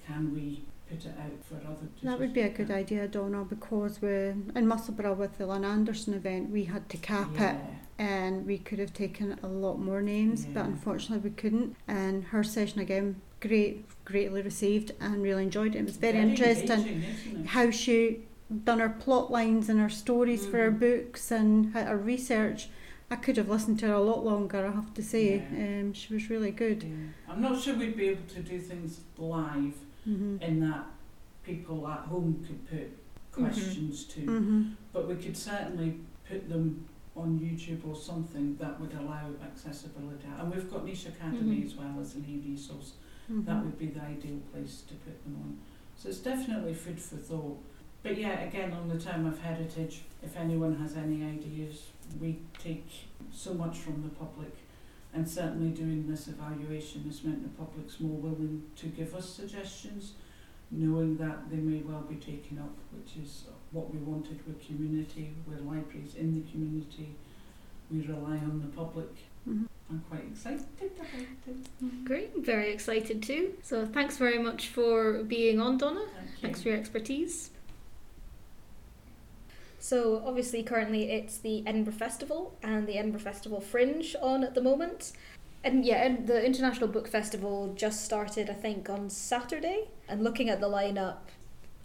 Can 0.07 0.35
we 0.35 0.63
put 0.89 1.05
it 1.05 1.15
out 1.19 1.33
for 1.45 1.57
other 1.57 1.87
That 2.03 2.19
would 2.19 2.33
be 2.33 2.41
a 2.41 2.49
good 2.49 2.71
idea, 2.71 3.07
Donna, 3.09 3.45
because 3.45 4.01
we 4.01 4.09
in 4.09 4.67
Musselburgh 4.67 5.19
with 5.19 5.37
the 5.39 5.47
Lin 5.47 5.65
Anderson 5.65 6.15
event, 6.15 6.51
we 6.51 6.65
had 6.65 6.89
to 6.89 6.97
cap 6.97 7.39
it 7.39 7.57
and 7.99 8.47
we 8.47 8.59
could 8.59 8.79
have 8.79 8.95
taken 8.95 9.39
a 9.43 9.47
lot 9.49 9.79
more 9.79 10.01
names, 10.01 10.47
but 10.47 10.65
unfortunately 10.65 11.29
we 11.31 11.35
couldn't. 11.37 11.77
And 11.87 12.25
her 12.25 12.43
session 12.45 12.81
again, 12.81 13.21
great, 13.41 13.85
greatly 14.05 14.41
received 14.41 14.93
and 15.01 15.23
really 15.23 15.43
enjoyed 15.43 15.75
it. 15.75 15.81
It 15.81 15.85
was 15.85 15.97
very, 15.97 16.19
interesting 16.19 16.71
engaging, 16.79 17.41
it? 17.41 17.47
how 17.49 17.71
she 17.71 18.21
done 18.65 18.79
her 18.79 18.89
plot 18.89 19.31
lines 19.31 19.69
and 19.69 19.79
her 19.81 19.91
stories 19.91 20.47
for 20.47 20.57
her 20.59 20.71
Mhm. 20.73 20.79
books 20.81 21.31
and 21.31 21.75
her 21.75 21.97
research. 21.97 22.69
I 23.11 23.17
could 23.17 23.37
have 23.39 23.49
listened 23.49 23.79
to 23.81 23.87
her 23.87 23.95
a 23.95 24.01
lot 24.03 24.25
longer, 24.25 24.67
I 24.67 24.71
have 24.71 24.93
to 24.95 25.03
say. 25.03 25.37
Yeah. 25.53 25.81
Um, 25.81 25.93
she 25.95 26.13
was 26.13 26.29
really 26.29 26.51
good. 26.51 26.83
Yeah. 26.83 26.91
I'm 27.33 27.41
not 27.41 27.61
sure 27.61 27.75
we'd 27.75 27.97
be 27.97 28.09
able 28.09 28.27
to 28.35 28.41
do 28.41 28.59
things 28.59 29.01
live 29.17 29.75
hmm 30.05 30.37
in 30.41 30.61
that 30.61 30.85
people 31.45 31.87
at 31.89 32.01
home 32.01 32.45
could 32.47 32.69
put 32.69 32.89
questions 33.33 34.05
to. 34.05 34.21
hmm 34.21 34.63
But 34.93 35.09
we 35.09 35.15
could 35.17 35.37
certainly 35.37 35.95
put 36.29 36.49
them 36.49 36.87
on 37.17 37.39
YouTube 37.41 37.87
or 37.89 37.97
something 37.97 38.57
that 38.61 38.79
would 38.81 38.93
allow 38.95 39.31
accessibility. 39.43 40.27
And 40.39 40.55
we've 40.55 40.71
got 40.71 40.85
Niche 40.85 41.07
Academy 41.07 41.57
Mhm. 41.63 41.67
as 41.67 41.75
well 41.77 41.97
as 42.01 42.15
an 42.15 42.25
e-resource. 42.29 42.93
Mm-hmm. 43.31 43.45
That 43.45 43.65
would 43.65 43.79
be 43.79 43.87
the 43.87 44.03
ideal 44.03 44.39
place 44.53 44.83
to 44.89 44.95
put 44.95 45.23
them 45.25 45.37
on. 45.43 45.59
So 45.97 46.09
it's 46.11 46.19
definitely 46.19 46.75
food 46.75 47.01
for 47.01 47.17
thought. 47.17 47.59
But 48.03 48.17
yeah, 48.17 48.41
again, 48.43 48.73
on 48.73 48.89
the 48.89 48.99
term 48.99 49.27
of 49.27 49.41
heritage, 49.41 50.03
if 50.23 50.37
anyone 50.37 50.77
has 50.77 50.97
any 50.97 51.25
ideas, 51.25 51.87
we 52.21 52.39
take 52.59 52.87
so 53.33 53.55
much 53.55 53.79
from 53.79 54.03
the 54.03 54.09
public. 54.11 54.53
And 55.15 55.29
certainly 55.29 55.71
doing 55.71 56.07
this 56.09 56.29
evaluation 56.29 57.03
has 57.05 57.25
meant 57.25 57.43
the 57.43 57.49
public's 57.63 57.99
more 58.01 58.17
willing 58.17 58.63
to 58.77 58.87
give 58.87 59.15
us 59.15 59.29
suggestions, 59.29 60.13
knowing 60.71 61.17
that 61.17 61.51
they 61.51 61.57
may 61.57 61.81
well 61.81 62.03
be 62.03 62.17
taken 62.17 62.59
up, 62.59 62.75
which 62.93 63.17
is 63.23 63.45
what 63.73 63.93
we 63.93 63.99
wanted 64.01 64.47
with 64.47 64.65
community, 64.67 65.35
with 65.47 65.61
libraries 65.63 66.15
in 66.15 66.35
the 66.35 66.51
community. 66.51 67.15
We 67.91 68.03
rely 68.03 68.37
on 68.37 68.61
the 68.61 68.69
public. 68.77 69.09
Mhm. 69.49 69.67
I'm 69.91 70.05
quite 70.11 70.25
excited 70.31 70.67
about 70.79 71.07
it. 71.47 72.05
Great, 72.05 72.37
very 72.37 72.71
excited 72.71 73.23
too. 73.23 73.55
So 73.63 73.87
thanks 73.87 74.19
very 74.19 74.39
much 74.39 74.69
for 74.69 75.23
being 75.25 75.59
on, 75.61 75.79
Donna. 75.79 76.01
Thank 76.01 76.31
you. 76.31 76.39
Thanks 76.43 76.63
for 76.63 76.69
your 76.69 76.77
expertise. 76.77 77.51
So, 79.81 80.23
obviously, 80.27 80.63
currently 80.63 81.11
it's 81.11 81.39
the 81.39 81.63
Edinburgh 81.67 81.95
Festival 81.95 82.57
and 82.63 82.87
the 82.87 82.99
Edinburgh 82.99 83.21
Festival 83.21 83.61
Fringe 83.61 84.17
on 84.21 84.43
at 84.43 84.55
the 84.55 84.61
moment. 84.61 85.13
And 85.65 85.85
yeah, 85.85 86.05
and 86.05 86.27
the 86.27 86.45
International 86.45 86.89
Book 86.89 87.09
Festival 87.09 87.75
just 87.77 88.05
started, 88.05 88.51
I 88.51 88.55
think, 88.55 88.89
on 88.89 89.11
Saturday. 89.11 89.89
And 90.09 90.23
looking 90.23 90.49
at 90.49 90.61
the 90.61 90.69
lineup, 90.69 91.19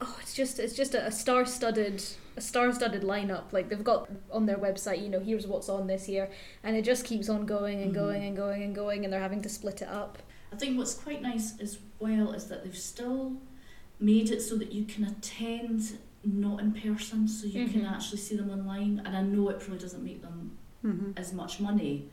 oh, 0.01 0.17
it's 0.21 0.34
just 0.34 0.60
it's 0.60 0.75
just 0.75 0.95
a, 0.95 1.12
star-studded 1.12 2.03
a 2.36 2.41
star-studded 2.41 3.03
lineup. 3.03 3.51
Like 3.51 3.69
they've 3.69 3.84
got 3.84 4.10
on 4.32 4.45
their 4.45 4.58
website, 4.58 5.01
you 5.01 5.10
know, 5.10 5.19
here's 5.19 5.47
what's 5.47 5.69
on 5.69 5.88
this 5.88 6.08
year, 6.08 6.29
and 6.63 6.75
it 6.75 6.84
just 6.84 7.06
keeps 7.06 7.29
on 7.29 7.45
going 7.45 7.82
and 7.82 7.93
going 7.93 8.21
mm-hmm. 8.21 8.27
and 8.27 8.38
going 8.38 8.63
and 8.63 8.75
going, 8.75 9.03
and 9.03 9.13
they're 9.13 9.19
having 9.19 9.41
to 9.41 9.49
split 9.49 9.82
it 9.82 9.88
up. 9.88 10.19
I 10.51 10.56
think 10.56 10.77
what's 10.77 10.93
quite 10.93 11.21
nice 11.21 11.60
as 11.60 11.79
well 11.99 12.32
is 12.34 12.45
that 12.45 12.63
they've 12.63 12.77
still 12.77 13.38
made 13.99 14.29
it 14.29 14.41
so 14.41 14.56
that 14.58 14.71
you 14.71 14.86
can 14.86 15.03
attend 15.03 15.97
not 16.23 16.59
in 16.62 16.71
person, 16.71 17.27
so 17.27 17.45
you 17.47 17.67
can 17.67 17.81
Mhm. 17.81 17.91
actually 17.91 18.17
see 18.19 18.36
them 18.36 18.49
online. 18.49 19.01
And 19.05 19.15
I 19.17 19.21
know 19.21 19.49
it 19.49 19.59
probably 19.59 19.79
doesn't 19.79 20.03
make 20.03 20.21
them 20.21 20.57
hmm 20.81 21.12
as 21.15 21.31
much 21.33 21.59
money, 21.62 22.09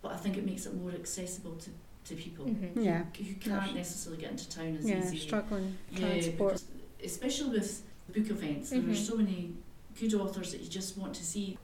but 0.00 0.12
I 0.12 0.16
think 0.16 0.36
it 0.36 0.44
makes 0.46 0.66
it 0.66 0.74
more 0.74 0.90
accessible 0.90 1.56
to, 1.56 1.70
to 2.08 2.14
people 2.20 2.46
Mhm. 2.46 2.84
Yeah. 2.84 3.04
who, 3.16 3.24
who 3.24 3.34
can't 3.34 3.66
Yes. 3.66 3.74
necessarily 3.74 4.20
get 4.20 4.30
into 4.32 4.48
town 4.48 4.76
as 4.76 4.88
Yeah, 4.88 5.04
easy. 5.04 5.18
struggling 5.18 5.76
Yeah, 5.92 5.98
transport. 5.98 6.52
because 6.54 6.64
especially 7.04 7.50
with 7.58 7.82
book 8.14 8.28
events, 8.30 8.70
there 8.70 8.80
are 8.80 8.82
Mhm. 8.82 8.96
so 8.96 9.16
many 9.16 9.54
good 9.98 10.14
authors 10.14 10.50
that 10.52 10.60
you 10.62 10.68
just 10.68 10.96
want 10.98 11.14
to 11.14 11.24
see. 11.24 11.58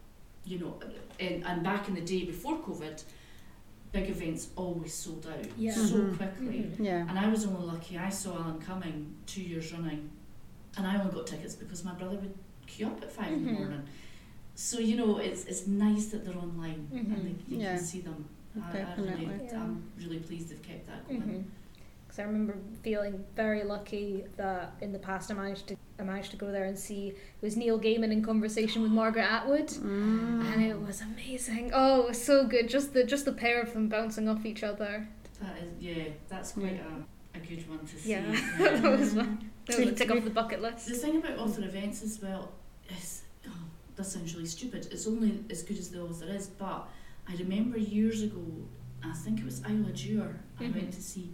You 0.45 0.59
know, 0.61 0.81
and, 1.21 1.45
and 1.45 1.63
back 1.63 1.89
in 1.89 1.95
the 1.95 2.01
day 2.01 2.25
before 2.25 2.59
COVID, 2.63 3.03
big 3.93 4.09
events 4.09 4.49
always 4.57 4.95
sold 4.95 5.27
out 5.27 5.45
Yeah. 5.59 5.75
so 5.75 5.97
Mhm. 5.99 6.17
quickly. 6.17 6.59
Mhm. 6.61 6.85
Yeah. 6.85 7.07
And 7.09 7.19
I 7.19 7.29
was 7.29 7.45
only 7.47 7.67
lucky. 7.67 7.99
I 7.99 8.09
saw 8.09 8.35
Alan 8.43 8.59
Cumming 8.61 9.15
two 9.27 9.43
years 9.43 9.73
running, 9.73 10.09
and 10.79 10.87
I 10.87 10.99
only 10.99 11.13
got 11.13 11.27
tickets 11.27 11.55
because 11.55 11.85
my 11.85 11.93
brother 11.93 12.17
would 12.17 12.35
queue 12.67 12.87
up 12.87 13.03
at 13.03 13.13
5 13.13 13.33
in 13.33 13.45
the 13.45 13.51
Mhm. 13.51 13.59
morning. 13.59 13.83
So 14.55 14.79
you 14.79 14.97
know, 14.97 15.19
it's 15.19 15.45
it's 15.45 15.67
nice 15.67 16.07
that 16.07 16.25
they're 16.25 16.37
online 16.37 16.89
Mhm. 16.93 17.15
and 17.15 17.25
they, 17.27 17.55
you 17.55 17.61
Yeah. 17.63 17.77
can 17.77 17.85
see 17.85 18.01
them. 18.01 18.25
I, 18.61 18.79
I 18.79 18.95
really, 18.97 19.31
yeah. 19.45 19.63
I'm 19.63 19.83
really 19.99 20.19
pleased 20.19 20.49
they've 20.51 20.63
kept 20.63 20.87
that 20.89 21.07
going. 21.09 21.21
Because 21.21 22.17
Mm-hmm. 22.17 22.21
I 22.21 22.25
remember 22.25 22.57
feeling 22.83 23.25
very 23.37 23.63
lucky 23.63 24.25
that 24.37 24.73
in 24.81 24.93
the 24.93 24.99
past 24.99 25.31
I 25.31 25.35
managed 25.35 25.69
to 25.69 25.77
I 26.01 26.05
managed 26.05 26.31
to 26.31 26.37
go 26.37 26.53
there 26.53 26.65
and 26.65 26.79
see 26.79 27.09
it 27.09 27.17
was 27.43 27.57
Neil 27.57 27.79
Gaiman 27.79 28.13
in 28.13 28.23
conversation 28.23 28.83
with 28.83 28.93
Margaret 28.93 29.25
Atwood, 29.25 29.67
Mm. 29.69 30.45
and 30.53 30.63
it 30.65 30.81
was 30.81 31.01
amazing. 31.01 31.71
Oh, 31.75 32.03
it 32.03 32.09
was 32.11 32.23
so 32.23 32.47
good. 32.47 32.69
Just 32.69 32.93
the 32.95 33.03
just 33.05 33.25
the 33.25 33.33
pair 33.33 33.61
of 33.61 33.73
them 33.73 33.89
bouncing 33.89 34.29
off 34.29 34.45
each 34.47 34.63
other. 34.63 35.09
That 35.41 35.57
is, 35.63 35.71
yeah, 35.81 36.05
that's 36.29 36.53
quite 36.53 36.81
a, 36.81 37.39
a 37.39 37.41
good 37.41 37.69
one 37.69 37.81
to 37.87 37.97
see. 37.97 38.11
Yeah. 38.11 38.33
yeah. 38.61 38.81
that 38.81 38.99
was 38.99 39.15
one. 39.15 39.51
That 39.69 39.79
was 39.81 39.89
a 39.89 39.95
tick 39.95 40.11
off 40.11 40.25
the 40.25 40.31
bucket 40.31 40.63
list. 40.63 40.89
The 40.89 40.95
thing 40.95 41.17
about 41.17 41.39
author 41.39 41.63
events 41.65 42.03
as 42.03 42.21
well 42.23 42.53
is, 42.91 43.23
oh, 43.47 43.53
that 43.97 44.05
sounds 44.05 44.35
really 44.35 44.47
stupid. 44.47 44.89
It's 44.91 45.07
only 45.07 45.45
as 45.51 45.63
good 45.63 45.79
as 45.79 45.91
the 45.91 46.01
author 46.03 46.27
is. 46.27 46.47
But 46.49 46.89
I 47.29 47.37
remember 47.37 47.79
years 47.79 48.23
ago, 48.23 48.43
I 49.05 49.13
think 49.13 49.41
it 49.41 49.45
was 49.45 49.61
Isla 49.65 49.93
Dewar, 49.93 50.41
I 50.59 50.65
Mhm. 50.65 50.75
went 50.75 50.93
to 50.95 51.03
see, 51.03 51.31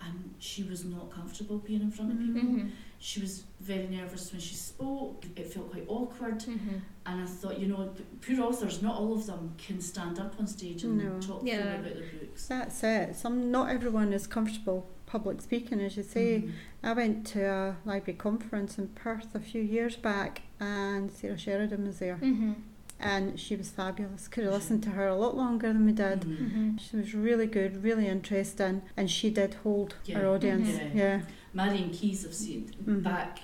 and 0.00 0.34
she 0.38 0.64
was 0.64 0.84
not 0.84 1.10
comfortable 1.10 1.58
being 1.58 1.80
in 1.80 1.90
front 1.90 2.12
of 2.12 2.18
Mhm. 2.18 2.34
people. 2.34 2.48
Mhm. 2.50 2.70
She 2.98 3.20
was 3.20 3.44
very 3.60 3.86
nervous 3.88 4.32
when 4.32 4.40
she 4.40 4.54
spoke. 4.54 5.24
It 5.36 5.52
felt 5.52 5.70
quite 5.70 5.84
awkward. 5.88 6.40
Mhm. 6.40 6.80
And 7.06 7.22
I 7.22 7.26
thought, 7.26 7.58
you 7.60 7.68
know, 7.68 7.94
poor 8.20 8.40
authors, 8.42 8.82
not 8.82 8.96
all 8.98 9.14
of 9.14 9.26
them 9.26 9.54
can 9.58 9.80
stand 9.80 10.18
up 10.18 10.38
on 10.40 10.46
stage 10.46 10.82
and 10.84 10.98
No. 10.98 11.20
talk 11.20 11.42
Yeah. 11.44 11.76
freely 11.78 11.92
about 11.92 12.10
their 12.10 12.20
books. 12.20 12.46
That's 12.48 12.82
it. 12.82 13.14
Some 13.16 13.50
not 13.50 13.70
everyone 13.70 14.12
is 14.12 14.26
comfortable 14.26 14.86
public 15.06 15.40
speaking, 15.40 15.80
as 15.80 15.96
you 15.96 16.02
say. 16.02 16.42
Mhm. 16.42 16.50
I 16.82 16.92
went 16.92 17.26
to 17.28 17.42
a 17.44 17.76
library 17.84 18.18
conference 18.18 18.76
in 18.78 18.88
Perth 18.88 19.34
a 19.34 19.40
few 19.40 19.62
years 19.62 19.96
back, 19.96 20.42
and 20.60 21.10
Sara 21.10 21.38
Sheridan 21.38 21.86
was 21.86 21.98
there, 22.00 22.18
Mhm. 22.20 22.56
and 22.98 23.38
she 23.38 23.56
was 23.56 23.70
fabulous. 23.70 24.28
Could 24.28 24.44
have 24.44 24.52
listened 24.52 24.82
to 24.84 24.90
her 24.90 25.06
a 25.06 25.16
lot 25.16 25.36
longer 25.36 25.72
than 25.72 25.86
we 25.86 25.92
did. 25.92 26.20
Mhm. 26.22 26.50
Mhm. 26.50 26.80
She 26.80 26.96
was 26.96 27.14
really 27.14 27.46
good, 27.46 27.82
really 27.82 28.08
interesting, 28.08 28.82
and 28.96 29.10
she 29.10 29.30
did 29.30 29.54
hold 29.54 29.94
Yeah. 30.04 30.18
her 30.18 30.26
audience. 30.28 30.68
Mhm. 30.68 30.94
Yeah. 30.94 31.22
Marian 31.54 31.90
Keyes, 31.90 32.26
I've 32.26 32.34
seen 32.34 32.70
Mhm. 32.84 33.02
back 33.02 33.38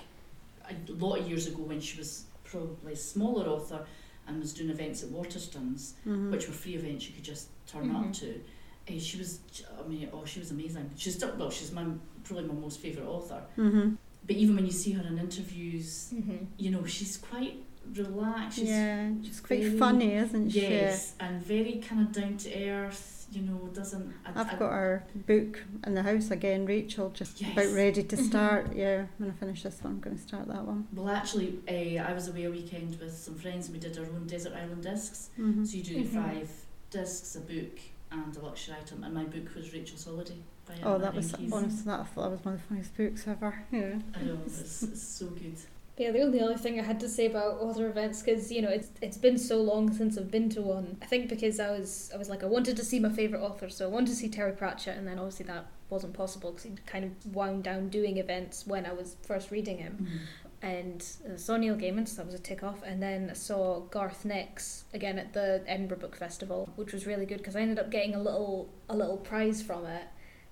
a 0.69 0.91
lot 0.93 1.19
of 1.19 1.27
years 1.27 1.47
ago 1.47 1.63
when 1.63 1.79
she 1.79 1.97
was 1.97 2.25
probably 2.43 2.93
a 2.93 2.95
smaller 2.97 3.47
author 3.47 3.85
and 4.27 4.39
was 4.39 4.53
doing 4.53 4.69
events 4.69 5.03
at 5.03 5.09
Waterstones, 5.09 5.93
Mhm. 6.05 6.31
which 6.31 6.47
were 6.47 6.53
free 6.53 6.75
events 6.75 7.07
you 7.07 7.13
could 7.15 7.23
just 7.23 7.47
turn 7.67 7.89
up 7.95 8.13
to. 8.13 8.39
Eh, 8.87 8.99
she 8.99 9.17
was, 9.17 9.39
I 9.83 9.87
mean, 9.87 10.09
oh, 10.11 10.25
she 10.25 10.39
was 10.39 10.51
amazing. 10.51 10.89
She's 10.95 11.15
still, 11.15 11.33
well, 11.37 11.49
she's 11.49 11.71
my 11.71 11.85
probably 12.23 12.45
my 12.47 12.53
most 12.53 12.79
favourite 12.79 13.07
author. 13.07 13.41
Mhm. 13.57 13.97
But 14.25 14.35
even 14.35 14.55
when 14.55 14.65
you 14.65 14.71
see 14.71 14.91
her 14.91 15.05
in 15.05 15.17
interviews, 15.17 16.09
Mhm. 16.13 16.47
you 16.57 16.71
know, 16.71 16.85
she's 16.85 17.17
quite 17.17 17.63
relaxed. 17.95 18.59
She's 18.59 18.69
yeah, 18.69 19.11
she's 19.21 19.39
quite 19.41 19.61
very- 19.63 19.77
funny, 19.77 20.13
isn't 20.13 20.49
she? 20.51 20.61
Yes, 20.61 21.15
and 21.19 21.41
very 21.41 21.81
kind 21.87 22.01
of 22.01 22.11
down 22.13 22.37
to 22.37 22.69
earth. 22.69 23.11
You 23.31 23.41
know, 23.41 23.67
doesn't. 23.73 24.13
I, 24.25 24.29
I've 24.41 24.47
I- 24.53 24.59
got 24.59 24.71
our 24.71 25.03
book 25.25 25.63
in 25.87 25.95
the 25.95 26.03
house 26.03 26.29
again, 26.29 26.65
Rachel, 26.65 27.09
just 27.09 27.41
Yes. 27.41 27.51
about 27.53 27.73
ready 27.73 28.03
to 28.03 28.15
Mhm. 28.15 28.25
start. 28.27 28.75
Yeah, 28.75 29.07
when 29.17 29.31
I 29.31 29.33
finish 29.33 29.63
this 29.63 29.81
one, 29.83 29.93
I'm 29.93 29.99
going 30.01 30.17
to 30.17 30.21
start 30.21 30.47
that 30.49 30.65
one. 30.67 30.87
Well, 30.93 31.09
actually, 31.09 31.57
uh, 31.67 32.03
I 32.09 32.13
was 32.13 32.27
away 32.27 32.43
a 32.43 32.51
weekend 32.51 32.99
with 32.99 33.13
some 33.17 33.35
friends 33.35 33.67
and 33.67 33.73
we 33.75 33.79
did 33.79 33.97
our 33.97 34.05
own 34.05 34.27
desert 34.27 34.53
island 34.53 34.83
discs. 34.83 35.29
hmm 35.35 35.65
So 35.65 35.77
you 35.77 35.83
do 35.83 36.03
Mhm. 36.03 36.07
five 36.13 36.49
discs, 36.91 37.35
a 37.35 37.41
book, 37.41 37.79
and 38.13 38.35
a 38.35 38.39
luxury 38.39 38.75
item. 38.79 39.03
And 39.03 39.13
my 39.13 39.23
book 39.23 39.53
was 39.55 39.73
Rachel's 39.73 40.05
Holiday 40.05 40.37
by 40.67 40.75
Oh, 40.83 40.95
Anne 40.95 41.01
that 41.01 41.15
was 41.15 41.31
Marie 41.33 41.43
Keyes. 41.45 41.53
honestly 41.53 41.83
that 41.85 41.99
I 41.99 42.03
thought 42.03 42.21
that 42.23 42.31
was 42.31 42.45
one 42.45 42.53
of 42.55 42.61
the 42.61 42.67
funniest 42.67 42.97
books 42.97 43.27
ever. 43.27 43.63
Yeah. 43.71 43.95
I 44.15 44.21
know 44.23 44.37
it's, 44.45 44.83
it's 44.83 45.01
so 45.03 45.27
good. 45.27 45.55
Yeah, 45.95 46.09
the 46.11 46.21
only 46.21 46.41
other 46.41 46.57
thing 46.57 46.79
I 46.79 46.83
had 46.83 46.99
to 47.01 47.07
say 47.09 47.27
about 47.27 47.59
author 47.61 47.87
events, 47.87 48.23
because 48.23 48.51
you 48.51 48.63
know 48.63 48.69
it's 48.69 48.89
it's 49.01 49.17
been 49.17 49.37
so 49.37 49.61
long 49.61 49.93
since 49.93 50.17
I've 50.17 50.31
been 50.31 50.49
to 50.49 50.61
one. 50.63 50.97
I 51.03 51.05
think 51.05 51.29
because 51.29 51.59
I 51.59 51.69
was 51.69 52.09
I 52.13 52.17
was 52.17 52.29
like 52.29 52.41
I 52.43 52.47
wanted 52.47 52.75
to 52.77 52.83
see 52.83 52.99
my 52.99 53.09
favorite 53.09 53.41
author, 53.41 53.69
so 53.69 53.85
I 53.85 53.89
wanted 53.89 54.07
to 54.07 54.15
see 54.15 54.27
Terry 54.27 54.53
Pratchett, 54.53 54.97
and 54.97 55.05
then 55.07 55.19
obviously 55.19 55.45
that 55.45 55.67
wasn't 55.91 56.13
possible 56.15 56.49
because 56.49 56.63
he 56.63 56.71
kind 56.87 57.05
of 57.05 57.35
wound 57.35 57.63
down 57.63 57.89
doing 57.89 58.17
events 58.17 58.65
when 58.65 58.87
I 58.87 58.93
was 58.93 59.17
first 59.21 59.51
reading 59.51 59.77
him. 59.77 59.93
Mm-hmm. 60.01 60.42
And 60.63 61.05
I 61.31 61.35
saw 61.35 61.57
Neil 61.57 61.75
Gaiman, 61.75 62.07
so 62.07 62.15
that 62.15 62.25
was 62.25 62.35
a 62.35 62.39
tick 62.39 62.63
off. 62.63 62.81
And 62.85 63.03
then 63.03 63.29
I 63.29 63.33
saw 63.33 63.81
Garth 63.81 64.23
Nix 64.23 64.85
again 64.93 65.19
at 65.19 65.33
the 65.33 65.61
Edinburgh 65.67 65.97
Book 65.97 66.15
Festival, 66.15 66.69
which 66.77 66.93
was 66.93 67.05
really 67.05 67.25
good 67.25 67.39
because 67.39 67.57
I 67.57 67.59
ended 67.59 67.79
up 67.79 67.91
getting 67.91 68.15
a 68.15 68.21
little 68.21 68.69
a 68.87 68.95
little 68.95 69.17
prize 69.17 69.61
from 69.61 69.85
it 69.85 70.05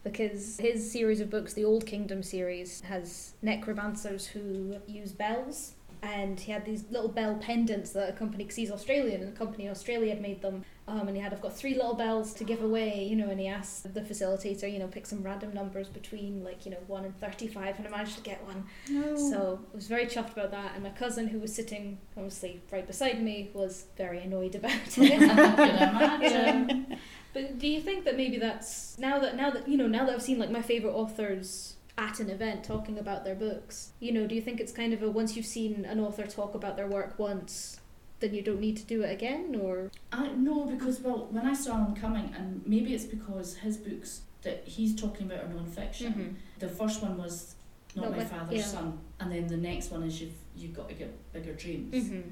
because 0.03 0.57
his 0.57 0.91
series 0.91 1.21
of 1.21 1.29
books, 1.29 1.53
the 1.53 1.63
Old 1.63 1.85
Kingdom 1.85 2.23
series, 2.23 2.81
has 2.81 3.35
necromancers 3.41 4.27
who 4.27 4.75
use 4.85 5.13
bells. 5.13 5.75
And 6.03 6.39
he 6.39 6.51
had 6.51 6.65
these 6.65 6.83
little 6.89 7.09
bell 7.09 7.35
pendants 7.35 7.91
that 7.91 8.09
a 8.09 8.13
company, 8.13 8.43
because 8.43 8.55
he's 8.55 8.71
Australian, 8.71 9.21
and 9.21 9.33
a 9.33 9.37
company 9.37 9.65
in 9.65 9.71
Australia 9.71 10.09
had 10.09 10.21
made 10.21 10.41
them. 10.41 10.65
Um, 10.91 11.07
and 11.07 11.15
he 11.15 11.23
had, 11.23 11.33
I've 11.33 11.41
got 11.41 11.55
three 11.55 11.73
little 11.73 11.93
bells 11.93 12.33
to 12.33 12.43
give 12.43 12.61
away, 12.61 13.05
you 13.05 13.15
know, 13.15 13.29
and 13.29 13.39
he 13.39 13.47
asked 13.47 13.93
the 13.93 14.01
facilitator, 14.01 14.71
you 14.71 14.77
know, 14.77 14.87
pick 14.87 15.05
some 15.05 15.23
random 15.23 15.53
numbers 15.53 15.87
between 15.87 16.43
like, 16.43 16.65
you 16.65 16.71
know, 16.71 16.79
1 16.87 17.05
and 17.05 17.17
35, 17.21 17.77
and 17.77 17.87
I 17.87 17.89
managed 17.89 18.17
to 18.17 18.21
get 18.21 18.45
one. 18.45 18.65
No. 18.89 19.15
So 19.15 19.59
I 19.71 19.75
was 19.75 19.87
very 19.87 20.05
chuffed 20.05 20.33
about 20.33 20.51
that, 20.51 20.73
and 20.73 20.83
my 20.83 20.89
cousin, 20.89 21.29
who 21.29 21.39
was 21.39 21.55
sitting 21.55 21.97
obviously 22.17 22.61
right 22.71 22.85
beside 22.85 23.23
me, 23.23 23.51
was 23.53 23.85
very 23.95 24.19
annoyed 24.19 24.55
about 24.55 24.71
it. 24.97 26.99
but 27.33 27.57
do 27.57 27.67
you 27.67 27.79
think 27.79 28.03
that 28.03 28.17
maybe 28.17 28.37
that's 28.37 28.97
now 28.99 29.17
that 29.19 29.37
now 29.37 29.49
that 29.49 29.67
you 29.67 29.77
know 29.77 29.87
now 29.87 30.05
that 30.05 30.15
I've 30.15 30.21
seen 30.21 30.39
like 30.39 30.51
my 30.51 30.61
favorite 30.61 30.91
authors 30.91 31.77
at 31.97 32.19
an 32.19 32.29
event 32.29 32.65
talking 32.65 32.97
about 32.97 33.23
their 33.23 33.35
books, 33.35 33.91
you 33.99 34.11
know, 34.11 34.27
do 34.27 34.35
you 34.35 34.41
think 34.41 34.59
it's 34.59 34.71
kind 34.71 34.93
of 34.93 35.01
a 35.03 35.09
once 35.09 35.37
you've 35.37 35.45
seen 35.45 35.85
an 35.85 35.99
author 35.99 36.27
talk 36.27 36.53
about 36.53 36.75
their 36.75 36.87
work 36.87 37.17
once, 37.17 37.79
then 38.21 38.33
you 38.33 38.41
don't 38.41 38.59
need 38.61 38.77
to 38.77 38.83
do 38.85 39.01
it 39.03 39.11
again, 39.11 39.57
or 39.61 39.91
I 40.13 40.29
no, 40.37 40.65
because 40.65 41.01
well, 41.01 41.27
when 41.31 41.45
I 41.45 41.53
saw 41.53 41.83
him 41.85 41.95
coming, 41.95 42.33
and 42.37 42.61
maybe 42.65 42.93
it's 42.93 43.03
because 43.05 43.55
his 43.57 43.77
books 43.77 44.21
that 44.43 44.63
he's 44.65 44.95
talking 44.95 45.25
about 45.29 45.43
are 45.43 45.49
non-fiction. 45.49 46.13
Mhm. 46.13 46.59
The 46.59 46.69
first 46.69 47.01
one 47.01 47.17
was 47.17 47.55
not, 47.95 48.03
Not 48.03 48.11
my 48.11 48.17
My- 48.19 48.25
father's 48.25 48.59
yeah. 48.59 48.63
son, 48.65 48.99
and 49.19 49.31
then 49.31 49.47
the 49.47 49.57
next 49.57 49.91
one 49.91 50.03
is 50.03 50.21
you've 50.21 50.33
you've 50.55 50.73
got 50.73 50.87
to 50.89 50.95
get 50.95 51.11
bigger 51.33 51.53
dreams. 51.53 51.93
Mhm. 51.95 52.23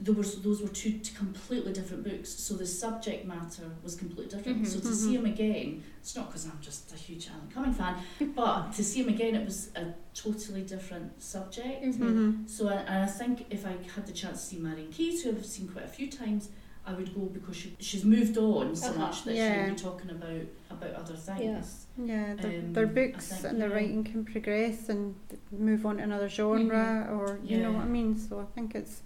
There 0.00 0.14
was 0.14 0.40
those 0.42 0.62
were 0.62 0.68
two 0.68 1.00
completely 1.16 1.72
different 1.72 2.04
books, 2.04 2.28
so 2.30 2.54
the 2.54 2.66
subject 2.66 3.26
matter 3.26 3.64
was 3.82 3.94
completely 3.94 4.26
different. 4.36 4.62
Mhm. 4.62 4.66
So 4.66 4.80
to 4.80 4.88
Mhm. 4.88 4.94
see 4.94 5.14
him 5.16 5.26
again, 5.26 5.82
it's 6.00 6.16
not 6.16 6.28
because 6.28 6.46
I'm 6.46 6.58
just 6.60 6.92
a 6.92 6.96
huge 6.96 7.28
Alan 7.28 7.48
Cumming 7.52 7.72
fan, 7.74 7.96
but 8.34 8.72
to 8.72 8.82
see 8.84 9.02
him 9.02 9.08
again, 9.08 9.34
it 9.34 9.44
was 9.44 9.70
a 9.76 9.94
totally 10.14 10.62
different 10.62 11.22
subject. 11.22 11.82
Mhm. 11.84 11.98
Mhm. 11.98 12.48
So 12.48 12.68
I, 12.68 12.74
and 12.74 13.04
I 13.04 13.06
think 13.06 13.46
if 13.50 13.66
I 13.66 13.76
had 13.94 14.06
the 14.06 14.12
chance 14.12 14.40
to 14.42 14.46
see 14.48 14.58
Marian 14.58 14.90
Keyes, 14.90 15.22
who 15.22 15.30
I've 15.30 15.44
seen 15.46 15.68
quite 15.68 15.84
a 15.84 15.88
few 15.88 16.08
times, 16.10 16.48
I 16.84 16.94
would 16.94 17.14
go 17.14 17.20
because 17.26 17.56
she, 17.56 17.76
she's 17.78 18.04
moved 18.04 18.36
on 18.38 18.74
so 18.74 18.88
Uh-huh. 18.88 18.98
much 18.98 19.24
that 19.24 19.34
Yeah. 19.36 19.66
she'll 19.66 19.74
be 19.74 19.80
talking 19.80 20.10
about 20.10 20.46
about 20.70 20.94
other 20.94 21.14
things. 21.14 21.86
Yeah, 22.02 22.34
their, 22.34 22.58
Um, 22.60 22.72
their 22.72 22.86
books 22.88 23.28
think, 23.28 23.44
and 23.44 23.60
their 23.60 23.68
yeah. 23.68 23.74
writing 23.76 24.02
can 24.02 24.24
progress 24.24 24.88
and 24.88 25.14
move 25.52 25.84
on 25.86 25.98
to 25.98 26.02
another 26.02 26.28
genre, 26.28 27.06
or 27.12 27.38
you 27.44 27.58
know 27.58 27.70
what 27.72 27.82
I 27.84 27.88
mean. 27.88 28.16
So 28.18 28.40
I 28.40 28.46
think 28.46 28.74
it's, 28.74 29.02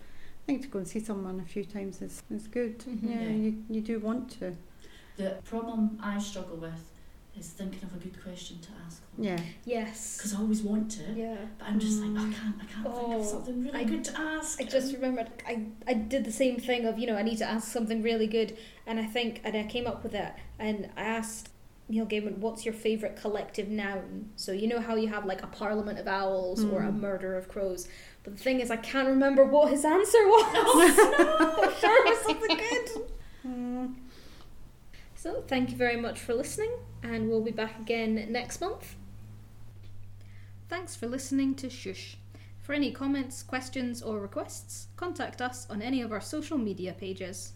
I 0.46 0.52
think 0.52 0.62
to 0.62 0.68
go 0.68 0.78
and 0.78 0.86
see 0.86 1.00
someone 1.00 1.40
a 1.40 1.44
few 1.44 1.64
times 1.64 2.00
is, 2.00 2.22
is 2.30 2.46
good. 2.46 2.78
Mhm. 2.78 2.98
Yeah, 3.02 3.20
Yeah. 3.20 3.30
you 3.30 3.64
you 3.68 3.80
do 3.80 3.98
want 3.98 4.30
to. 4.38 4.54
The 5.16 5.30
problem 5.44 5.98
I 6.00 6.20
struggle 6.20 6.56
with 6.58 6.84
is 7.36 7.48
thinking 7.48 7.82
of 7.82 7.92
a 7.96 7.98
good 7.98 8.22
question 8.22 8.60
to 8.60 8.68
ask 8.86 9.02
them. 9.16 9.24
Yeah, 9.24 9.40
yes, 9.64 10.16
Because 10.16 10.34
I 10.34 10.38
always 10.38 10.62
want 10.62 10.88
to, 10.92 11.02
yeah. 11.16 11.36
but 11.58 11.66
I'm 11.68 11.80
just 11.80 12.00
like 12.00 12.10
I 12.22 12.26
Mm. 12.28 12.34
can't. 12.34 12.56
I 12.62 12.64
can't 12.72 12.84
think 12.96 13.08
Oh, 13.08 13.18
of 13.20 13.26
something 13.26 13.64
really 13.64 13.80
I- 13.80 13.84
good 13.84 14.04
to 14.04 14.20
ask. 14.20 14.60
I 14.60 14.64
just 14.66 14.92
remembered 14.94 15.30
I, 15.44 15.66
I 15.88 15.94
did 15.94 16.24
the 16.24 16.32
same 16.32 16.60
thing 16.60 16.84
of, 16.86 16.96
you 16.96 17.08
know, 17.08 17.16
I 17.16 17.22
need 17.24 17.38
to 17.38 17.44
ask 17.56 17.66
something 17.72 18.00
really 18.02 18.28
good 18.28 18.56
and 18.86 19.00
I 19.00 19.06
think 19.06 19.40
and 19.42 19.56
I 19.56 19.64
came 19.64 19.88
up 19.88 20.04
with 20.04 20.14
it 20.14 20.32
and 20.60 20.88
I 20.96 21.02
asked 21.02 21.48
Neil 21.88 22.04
Gaiman, 22.06 22.38
what's 22.38 22.64
your 22.64 22.74
favourite 22.74 23.16
collective 23.16 23.68
noun? 23.68 24.30
So 24.34 24.50
you 24.52 24.66
know 24.66 24.80
how 24.80 24.96
you 24.96 25.08
have 25.08 25.24
like 25.24 25.42
a 25.42 25.46
parliament 25.46 25.98
of 26.00 26.08
owls 26.08 26.64
or 26.64 26.82
a 26.82 26.88
Mm. 26.90 26.98
murder 27.00 27.36
of 27.36 27.48
crows. 27.48 27.86
But 28.24 28.36
the 28.36 28.42
thing 28.42 28.60
is 28.60 28.70
I 28.72 28.76
can't 28.76 29.08
remember 29.08 29.44
what 29.44 29.70
his 29.70 29.84
answer 29.84 30.18
was. 30.26 30.98
I'm 31.62 31.74
sure 31.80 32.06
it 32.06 32.10
was 32.10 32.18
something 32.26 32.56
good. 32.56 32.88
mm. 33.46 33.94
So 35.14 35.42
thank 35.46 35.70
you 35.70 35.76
very 35.76 35.96
much 35.96 36.18
for 36.18 36.34
listening 36.34 36.72
and 37.04 37.28
we'll 37.28 37.42
be 37.42 37.52
back 37.52 37.78
again 37.78 38.26
next 38.30 38.60
month. 38.60 38.96
Thanks 40.68 40.96
for 40.96 41.06
listening 41.06 41.54
to 41.56 41.70
Shush. 41.70 42.16
For 42.62 42.72
any 42.72 42.90
comments, 42.90 43.44
questions 43.44 44.02
or 44.02 44.18
requests, 44.18 44.88
contact 44.96 45.40
us 45.40 45.68
on 45.70 45.80
any 45.80 46.02
of 46.02 46.10
our 46.10 46.20
social 46.20 46.58
media 46.58 46.92
pages. 46.92 47.52